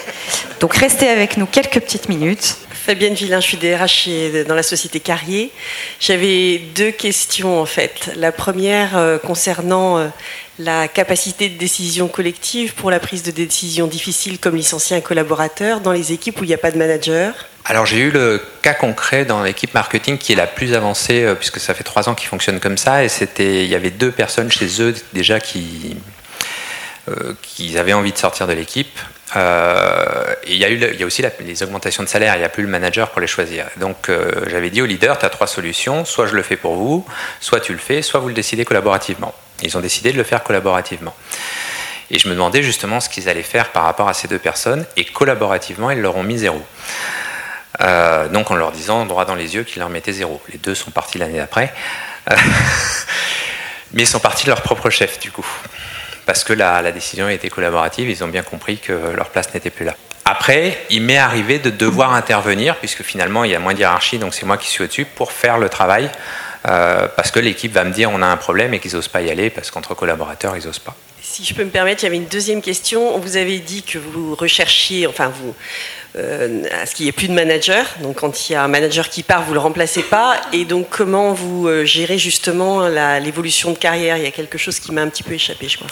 Donc 0.61 0.75
restez 0.77 1.09
avec 1.09 1.35
nous 1.35 1.45
quelques 1.45 1.81
petites 1.81 2.07
minutes. 2.07 2.55
Fabienne 2.71 3.13
Villain, 3.13 3.41
je 3.41 3.47
suis 3.47 3.57
DRH 3.57 4.07
dans 4.47 4.55
la 4.55 4.63
société 4.63 5.01
Carrier. 5.01 5.51
J'avais 5.99 6.57
deux 6.57 6.91
questions 6.91 7.59
en 7.59 7.65
fait. 7.65 8.11
La 8.15 8.31
première 8.31 8.97
euh, 8.97 9.17
concernant 9.17 10.09
la 10.57 10.87
capacité 10.87 11.49
de 11.49 11.57
décision 11.57 12.07
collective 12.07 12.75
pour 12.75 12.91
la 12.91 13.01
prise 13.01 13.23
de 13.23 13.31
décision 13.31 13.87
difficile 13.87 14.39
comme 14.39 14.55
licencier 14.55 14.95
un 14.95 15.01
collaborateur 15.01 15.81
dans 15.81 15.91
les 15.91 16.13
équipes 16.13 16.39
où 16.39 16.45
il 16.45 16.47
n'y 16.47 16.53
a 16.53 16.57
pas 16.57 16.71
de 16.71 16.77
manager. 16.77 17.33
Alors 17.65 17.85
j'ai 17.85 17.99
eu 17.99 18.11
le 18.11 18.41
cas 18.61 18.73
concret 18.73 19.23
dans 19.23 19.41
l'équipe 19.41 19.73
marketing 19.73 20.17
qui 20.17 20.33
est 20.33 20.35
la 20.35 20.47
plus 20.47 20.73
avancée 20.73 21.23
euh, 21.23 21.33
puisque 21.33 21.59
ça 21.61 21.73
fait 21.73 21.85
trois 21.85 22.09
ans 22.09 22.15
qu'ils 22.15 22.27
fonctionnent 22.27 22.59
comme 22.59 22.77
ça 22.77 23.05
et 23.05 23.09
c'était 23.09 23.63
il 23.63 23.69
y 23.69 23.75
avait 23.75 23.89
deux 23.89 24.11
personnes 24.11 24.51
chez 24.51 24.81
eux 24.81 24.93
déjà 25.13 25.39
qui 25.39 25.95
euh, 27.09 27.33
avaient 27.77 27.93
envie 27.93 28.11
de 28.11 28.17
sortir 28.17 28.47
de 28.47 28.53
l'équipe. 28.53 28.99
Euh, 29.37 30.35
et 30.43 30.51
il 30.51 30.57
y 30.57 30.65
a 30.65 30.69
eu 30.69 30.75
il 30.75 30.99
y 30.99 31.03
a 31.03 31.05
aussi 31.05 31.23
les 31.39 31.63
augmentations 31.63 32.03
de 32.03 32.09
salaire, 32.09 32.35
il 32.35 32.39
n'y 32.39 32.45
a 32.45 32.49
plus 32.49 32.63
le 32.63 32.69
manager 32.69 33.09
pour 33.11 33.21
les 33.21 33.27
choisir. 33.27 33.65
Donc 33.77 34.11
j'avais 34.47 34.69
dit 34.69 34.81
au 34.81 34.85
leader, 34.85 35.17
tu 35.17 35.25
as 35.25 35.29
trois 35.29 35.47
solutions, 35.47 36.05
soit 36.05 36.27
je 36.27 36.35
le 36.35 36.43
fais 36.43 36.57
pour 36.57 36.75
vous, 36.75 37.05
soit 37.39 37.61
tu 37.61 37.71
le 37.71 37.79
fais, 37.79 38.01
soit 38.01 38.19
vous 38.19 38.27
le 38.27 38.33
décidez 38.33 38.65
collaborativement. 38.65 39.33
Ils 39.63 39.75
ont 39.77 39.81
décidé 39.81 40.11
de 40.11 40.17
le 40.17 40.23
faire 40.23 40.43
collaborativement. 40.43 41.15
Et 42.11 42.19
je 42.19 42.27
me 42.27 42.33
demandais 42.33 42.61
justement 42.61 42.99
ce 42.99 43.09
qu'ils 43.09 43.29
allaient 43.29 43.41
faire 43.41 43.69
par 43.69 43.83
rapport 43.83 44.07
à 44.07 44.13
ces 44.13 44.27
deux 44.27 44.37
personnes, 44.37 44.85
et 44.97 45.05
collaborativement, 45.05 45.89
ils 45.89 45.99
leur 45.99 46.15
ont 46.15 46.23
mis 46.23 46.37
zéro. 46.37 46.61
Euh, 47.81 48.27
donc 48.27 48.51
en 48.51 48.55
leur 48.55 48.71
disant 48.71 49.05
droit 49.05 49.25
dans 49.25 49.35
les 49.35 49.55
yeux 49.55 49.63
qu'ils 49.63 49.79
leur 49.79 49.89
mettaient 49.89 50.13
zéro. 50.13 50.41
Les 50.51 50.57
deux 50.57 50.75
sont 50.75 50.91
partis 50.91 51.17
l'année 51.17 51.37
d'après. 51.37 51.73
Euh, 52.31 52.35
mais 53.93 54.03
ils 54.03 54.07
sont 54.07 54.19
partis 54.19 54.45
de 54.45 54.49
leur 54.49 54.61
propre 54.61 54.89
chef 54.89 55.19
du 55.19 55.31
coup. 55.31 55.45
Parce 56.25 56.43
que 56.43 56.53
la, 56.53 56.81
la 56.81 56.91
décision 56.91 57.27
été 57.27 57.49
collaborative, 57.49 58.09
ils 58.09 58.23
ont 58.23 58.29
bien 58.29 58.43
compris 58.43 58.77
que 58.77 58.93
leur 58.93 59.29
place 59.29 59.53
n'était 59.53 59.69
plus 59.69 59.85
là. 59.85 59.95
Après, 60.25 60.85
il 60.89 61.01
m'est 61.01 61.17
arrivé 61.17 61.59
de 61.59 61.69
devoir 61.69 62.13
intervenir, 62.13 62.77
puisque 62.77 63.03
finalement 63.03 63.43
il 63.43 63.51
y 63.51 63.55
a 63.55 63.59
moins 63.59 63.73
de 63.73 63.79
hiérarchie, 63.79 64.19
donc 64.19 64.33
c'est 64.33 64.45
moi 64.45 64.57
qui 64.57 64.69
suis 64.69 64.83
au-dessus, 64.83 65.05
pour 65.05 65.33
faire 65.33 65.57
le 65.57 65.67
travail. 65.67 66.09
Euh, 66.65 67.09
parce 67.17 67.29
que 67.29 67.39
l'équipe 67.39 67.73
va 67.73 67.83
me 67.83 67.91
dire 67.91 68.09
on 68.09 68.21
a 68.21 68.25
un 68.25 68.37
problème 68.37 68.73
et 68.73 68.79
qu'ils 68.79 68.93
n'osent 68.93 69.09
pas 69.09 69.21
y 69.21 69.29
aller, 69.29 69.49
parce 69.49 69.69
qu'entre 69.69 69.95
collaborateurs, 69.95 70.55
ils 70.55 70.65
n'osent 70.65 70.79
pas. 70.79 70.95
Si 71.33 71.43
je 71.43 71.55
peux 71.55 71.63
me 71.63 71.71
permettre, 71.71 72.03
il 72.03 72.05
y 72.05 72.07
avait 72.09 72.17
une 72.17 72.27
deuxième 72.27 72.61
question. 72.61 73.17
Vous 73.17 73.37
avez 73.37 73.57
dit 73.57 73.81
que 73.81 73.97
vous 73.97 74.35
recherchiez, 74.35 75.07
enfin 75.07 75.29
vous, 75.29 75.55
euh, 76.15 76.63
à 76.79 76.85
ce 76.85 76.93
qu'il 76.93 77.05
n'y 77.05 77.09
ait 77.09 77.11
plus 77.11 77.27
de 77.27 77.33
manager. 77.33 77.87
Donc 78.03 78.17
quand 78.17 78.47
il 78.47 78.53
y 78.53 78.55
a 78.55 78.63
un 78.63 78.67
manager 78.67 79.09
qui 79.09 79.23
part, 79.23 79.41
vous 79.41 79.49
ne 79.49 79.55
le 79.55 79.59
remplacez 79.59 80.03
pas. 80.03 80.39
Et 80.51 80.63
donc 80.63 80.89
comment 80.91 81.33
vous 81.33 81.67
euh, 81.67 81.85
gérez 81.85 82.19
justement 82.19 82.87
l'évolution 83.17 83.71
de 83.71 83.79
carrière? 83.79 84.17
Il 84.17 84.23
y 84.23 84.27
a 84.27 84.31
quelque 84.31 84.59
chose 84.59 84.77
qui 84.77 84.91
m'a 84.91 85.01
un 85.01 85.09
petit 85.09 85.23
peu 85.23 85.33
échappé, 85.33 85.67
je 85.67 85.77
crois. 85.77 85.87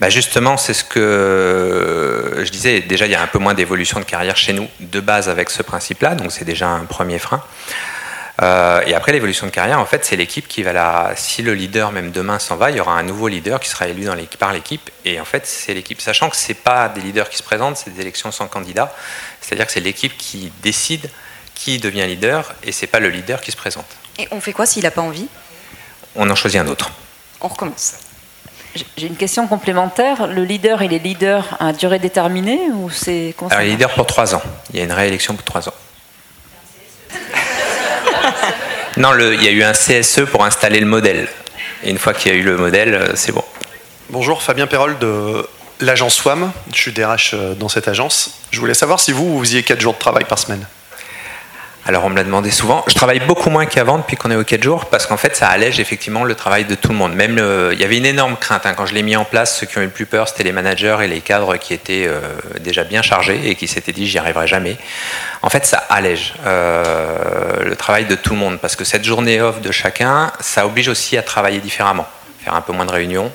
Bah 0.00 0.10
justement, 0.10 0.58
c'est 0.58 0.74
ce 0.74 0.84
que 0.84 2.42
je 2.44 2.50
disais. 2.50 2.80
Déjà, 2.80 3.06
il 3.06 3.12
y 3.12 3.14
a 3.14 3.22
un 3.22 3.26
peu 3.26 3.38
moins 3.38 3.54
d'évolution 3.54 4.00
de 4.00 4.04
carrière 4.04 4.36
chez 4.36 4.52
nous 4.52 4.68
de 4.80 5.00
base 5.00 5.30
avec 5.30 5.48
ce 5.48 5.62
principe-là, 5.62 6.14
donc 6.14 6.30
c'est 6.30 6.44
déjà 6.44 6.68
un 6.68 6.84
premier 6.84 7.18
frein. 7.18 7.42
Euh, 8.42 8.82
et 8.86 8.94
après, 8.94 9.12
l'évolution 9.12 9.46
de 9.46 9.52
carrière, 9.52 9.78
en 9.78 9.86
fait, 9.86 10.04
c'est 10.04 10.16
l'équipe 10.16 10.48
qui 10.48 10.62
va 10.62 10.72
la. 10.72 11.12
Si 11.16 11.42
le 11.42 11.54
leader, 11.54 11.92
même 11.92 12.10
demain, 12.10 12.38
s'en 12.38 12.56
va, 12.56 12.70
il 12.70 12.76
y 12.76 12.80
aura 12.80 12.92
un 12.92 13.02
nouveau 13.02 13.28
leader 13.28 13.60
qui 13.60 13.68
sera 13.68 13.86
élu 13.86 14.04
dans 14.04 14.16
par 14.38 14.52
l'équipe. 14.52 14.90
Et 15.04 15.20
en 15.20 15.24
fait, 15.24 15.46
c'est 15.46 15.74
l'équipe. 15.74 16.00
Sachant 16.00 16.30
que 16.30 16.36
ce 16.36 16.48
n'est 16.48 16.54
pas 16.54 16.88
des 16.88 17.00
leaders 17.00 17.28
qui 17.28 17.36
se 17.36 17.42
présentent, 17.42 17.76
c'est 17.76 17.94
des 17.94 18.00
élections 18.00 18.32
sans 18.32 18.48
candidat. 18.48 18.94
C'est-à-dire 19.40 19.66
que 19.66 19.72
c'est 19.72 19.80
l'équipe 19.80 20.16
qui 20.16 20.52
décide 20.62 21.10
qui 21.54 21.78
devient 21.78 22.06
leader 22.06 22.52
et 22.64 22.72
c'est 22.72 22.86
pas 22.88 23.00
le 23.00 23.08
leader 23.08 23.40
qui 23.40 23.52
se 23.52 23.56
présente. 23.56 23.86
Et 24.18 24.28
on 24.30 24.40
fait 24.40 24.52
quoi 24.52 24.66
s'il 24.66 24.82
n'a 24.82 24.90
pas 24.90 25.02
envie? 25.02 25.28
On 26.16 26.28
en 26.28 26.34
choisit 26.34 26.60
un 26.60 26.66
autre. 26.66 26.90
On 27.40 27.48
recommence. 27.48 27.94
J'ai 28.96 29.06
une 29.06 29.16
question 29.16 29.46
complémentaire. 29.46 30.26
Le 30.26 30.44
leader, 30.44 30.82
il 30.82 30.92
est 30.92 30.98
leader 30.98 31.56
à 31.60 31.72
durée 31.72 32.00
déterminée 32.00 32.60
ou 32.72 32.90
c'est 32.90 33.34
Alors, 33.50 33.62
il 33.62 33.68
est 33.68 33.70
leader 33.70 33.94
pour 33.94 34.06
trois 34.06 34.34
ans. 34.34 34.42
Il 34.72 34.78
y 34.78 34.80
a 34.80 34.84
une 34.84 34.92
réélection 34.92 35.34
pour 35.34 35.44
trois 35.44 35.68
ans. 35.68 35.74
Non, 38.96 39.18
il 39.18 39.42
y 39.42 39.48
a 39.48 39.50
eu 39.50 39.62
un 39.62 39.72
CSE 39.72 40.22
pour 40.30 40.44
installer 40.44 40.80
le 40.80 40.86
modèle. 40.86 41.28
Et 41.82 41.90
une 41.90 41.98
fois 41.98 42.14
qu'il 42.14 42.32
y 42.32 42.34
a 42.34 42.38
eu 42.38 42.42
le 42.42 42.56
modèle, 42.56 42.94
euh, 42.94 43.12
c'est 43.14 43.32
bon. 43.32 43.44
Bonjour, 44.10 44.42
Fabien 44.42 44.66
Perrol 44.66 44.98
de 44.98 45.46
l'agence 45.80 46.14
SWAM. 46.14 46.52
Je 46.72 46.80
suis 46.80 46.92
DRH 46.92 47.32
euh, 47.34 47.54
dans 47.54 47.68
cette 47.68 47.88
agence. 47.88 48.38
Je 48.50 48.60
voulais 48.60 48.74
savoir 48.74 49.00
si 49.00 49.12
vous, 49.12 49.32
vous 49.32 49.40
faisiez 49.40 49.62
4 49.62 49.80
jours 49.80 49.94
de 49.94 49.98
travail 49.98 50.24
par 50.24 50.38
semaine. 50.38 50.66
Alors 51.86 52.04
on 52.06 52.08
me 52.08 52.16
l'a 52.16 52.24
demandé 52.24 52.50
souvent. 52.50 52.82
Je 52.88 52.94
travaille 52.94 53.20
beaucoup 53.20 53.50
moins 53.50 53.66
qu'avant 53.66 53.98
depuis 53.98 54.16
qu'on 54.16 54.30
est 54.30 54.36
aux 54.36 54.44
4 54.44 54.62
jours 54.62 54.86
parce 54.86 55.06
qu'en 55.06 55.18
fait 55.18 55.36
ça 55.36 55.48
allège 55.48 55.80
effectivement 55.80 56.24
le 56.24 56.34
travail 56.34 56.64
de 56.64 56.74
tout 56.74 56.88
le 56.88 56.94
monde. 56.94 57.14
Même 57.14 57.38
il 57.72 57.78
y 57.78 57.84
avait 57.84 57.98
une 57.98 58.06
énorme 58.06 58.36
crainte 58.36 58.64
hein. 58.64 58.72
quand 58.74 58.86
je 58.86 58.94
l'ai 58.94 59.02
mis 59.02 59.16
en 59.16 59.26
place. 59.26 59.58
Ceux 59.58 59.66
qui 59.66 59.76
ont 59.76 59.82
eu 59.82 59.84
le 59.84 59.90
plus 59.90 60.06
peur, 60.06 60.26
c'était 60.26 60.44
les 60.44 60.52
managers 60.52 60.96
et 61.02 61.08
les 61.08 61.20
cadres 61.20 61.56
qui 61.58 61.74
étaient 61.74 62.06
euh, 62.06 62.20
déjà 62.60 62.84
bien 62.84 63.02
chargés 63.02 63.38
et 63.44 63.54
qui 63.54 63.68
s'étaient 63.68 63.92
dit 63.92 64.06
j'y 64.06 64.18
arriverai 64.18 64.46
jamais. 64.46 64.78
En 65.42 65.50
fait 65.50 65.66
ça 65.66 65.84
allège 65.90 66.32
euh, 66.46 67.64
le 67.64 67.76
travail 67.76 68.06
de 68.06 68.14
tout 68.14 68.32
le 68.32 68.38
monde 68.38 68.58
parce 68.60 68.76
que 68.76 68.84
cette 68.84 69.04
journée 69.04 69.42
off 69.42 69.60
de 69.60 69.70
chacun, 69.70 70.32
ça 70.40 70.64
oblige 70.64 70.88
aussi 70.88 71.18
à 71.18 71.22
travailler 71.22 71.60
différemment, 71.60 72.06
faire 72.42 72.54
un 72.54 72.62
peu 72.62 72.72
moins 72.72 72.86
de 72.86 72.92
réunions, 72.92 73.30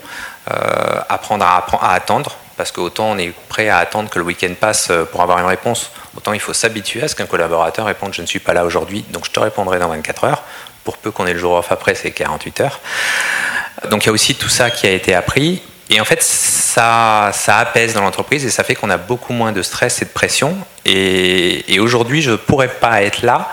euh, 0.49 0.99
apprendre 1.07 1.45
à 1.45 1.93
attendre 1.93 2.35
parce 2.59 2.73
qu'autant 2.73 3.11
on 3.11 3.17
est 3.17 3.33
prêt 3.47 3.69
à 3.69 3.77
attendre 3.77 4.09
que 4.09 4.19
le 4.19 4.25
week-end 4.25 4.53
passe 4.59 4.89
euh, 4.91 5.05
pour 5.05 5.21
avoir 5.21 5.39
une 5.39 5.45
réponse, 5.45 5.91
autant 6.17 6.33
il 6.33 6.41
faut 6.41 6.51
s'habituer 6.51 7.01
à 7.01 7.07
ce 7.07 7.15
qu'un 7.15 7.25
collaborateur 7.25 7.85
réponde 7.85 8.13
je 8.13 8.21
ne 8.21 8.27
suis 8.27 8.39
pas 8.39 8.53
là 8.53 8.65
aujourd'hui, 8.65 9.05
donc 9.13 9.25
je 9.25 9.31
te 9.31 9.39
répondrai 9.39 9.79
dans 9.79 9.87
24 9.87 10.25
heures. 10.25 10.43
Pour 10.83 10.97
peu 10.97 11.09
qu'on 11.09 11.25
ait 11.25 11.31
le 11.31 11.39
jour 11.39 11.53
off 11.53 11.71
après, 11.71 11.95
c'est 11.95 12.11
48 12.11 12.59
heures. 12.59 12.81
Donc 13.89 14.03
il 14.03 14.07
y 14.07 14.09
a 14.09 14.11
aussi 14.11 14.35
tout 14.35 14.49
ça 14.49 14.69
qui 14.71 14.87
a 14.87 14.91
été 14.91 15.13
appris. 15.13 15.61
Et 15.89 16.01
en 16.01 16.05
fait, 16.05 16.21
ça, 16.21 17.31
ça 17.33 17.57
apaise 17.57 17.93
dans 17.93 18.01
l'entreprise 18.01 18.45
et 18.45 18.49
ça 18.49 18.63
fait 18.63 18.75
qu'on 18.75 18.89
a 18.89 18.97
beaucoup 18.97 19.33
moins 19.33 19.53
de 19.53 19.61
stress 19.61 20.01
et 20.01 20.05
de 20.05 20.09
pression. 20.09 20.57
Et, 20.85 21.73
et 21.73 21.79
aujourd'hui, 21.79 22.21
je 22.21 22.31
ne 22.31 22.35
pourrais 22.35 22.67
pas 22.67 23.03
être 23.03 23.23
là 23.23 23.49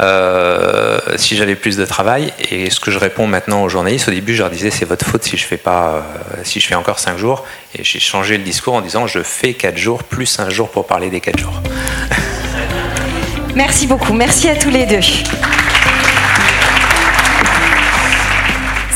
euh, 0.00 0.98
si 1.16 1.36
j'avais 1.36 1.54
plus 1.54 1.76
de 1.76 1.84
travail. 1.84 2.32
Et 2.50 2.70
ce 2.70 2.80
que 2.80 2.90
je 2.90 2.98
réponds 2.98 3.26
maintenant 3.26 3.62
aux 3.62 3.68
journalistes, 3.68 4.08
au 4.08 4.10
début, 4.10 4.34
je 4.34 4.42
leur 4.42 4.50
disais 4.50 4.70
c'est 4.70 4.84
votre 4.84 5.06
faute 5.06 5.22
si 5.22 5.36
je 5.36 5.44
fais 5.44 5.56
pas, 5.56 6.04
euh, 6.36 6.40
si 6.42 6.60
je 6.60 6.66
fais 6.66 6.74
encore 6.74 6.98
5 6.98 7.18
jours. 7.18 7.44
Et 7.78 7.84
j'ai 7.84 8.00
changé 8.00 8.36
le 8.36 8.44
discours 8.44 8.74
en 8.74 8.80
disant 8.80 9.06
je 9.06 9.22
fais 9.22 9.54
4 9.54 9.76
jours 9.76 10.02
plus 10.02 10.38
un 10.40 10.50
jour 10.50 10.68
pour 10.68 10.86
parler 10.86 11.10
des 11.10 11.20
4 11.20 11.38
jours. 11.38 11.62
Merci 13.54 13.86
beaucoup. 13.86 14.12
Merci 14.12 14.48
à 14.48 14.56
tous 14.56 14.70
les 14.70 14.86
deux. 14.86 15.00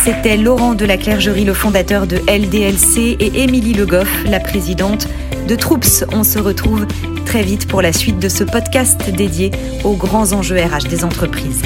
C'était 0.04 0.36
Laurent 0.36 0.74
de 0.74 0.86
la 0.86 0.96
Clergerie, 0.96 1.44
le 1.44 1.52
fondateur 1.52 2.06
de 2.06 2.16
LDLC, 2.16 3.16
et 3.20 3.42
Émilie 3.42 3.74
Le 3.74 3.84
Goff, 3.84 4.08
la 4.24 4.40
présidente 4.40 5.06
de 5.48 5.56
Troops. 5.56 6.04
On 6.12 6.24
se 6.24 6.38
retrouve 6.38 6.86
très 7.24 7.42
vite 7.42 7.66
pour 7.66 7.80
la 7.80 7.92
suite 7.92 8.18
de 8.18 8.28
ce 8.28 8.44
podcast 8.44 9.10
dédié 9.10 9.50
aux 9.82 9.94
grands 9.94 10.32
enjeux 10.32 10.56
RH 10.56 10.88
des 10.88 11.04
entreprises. 11.04 11.62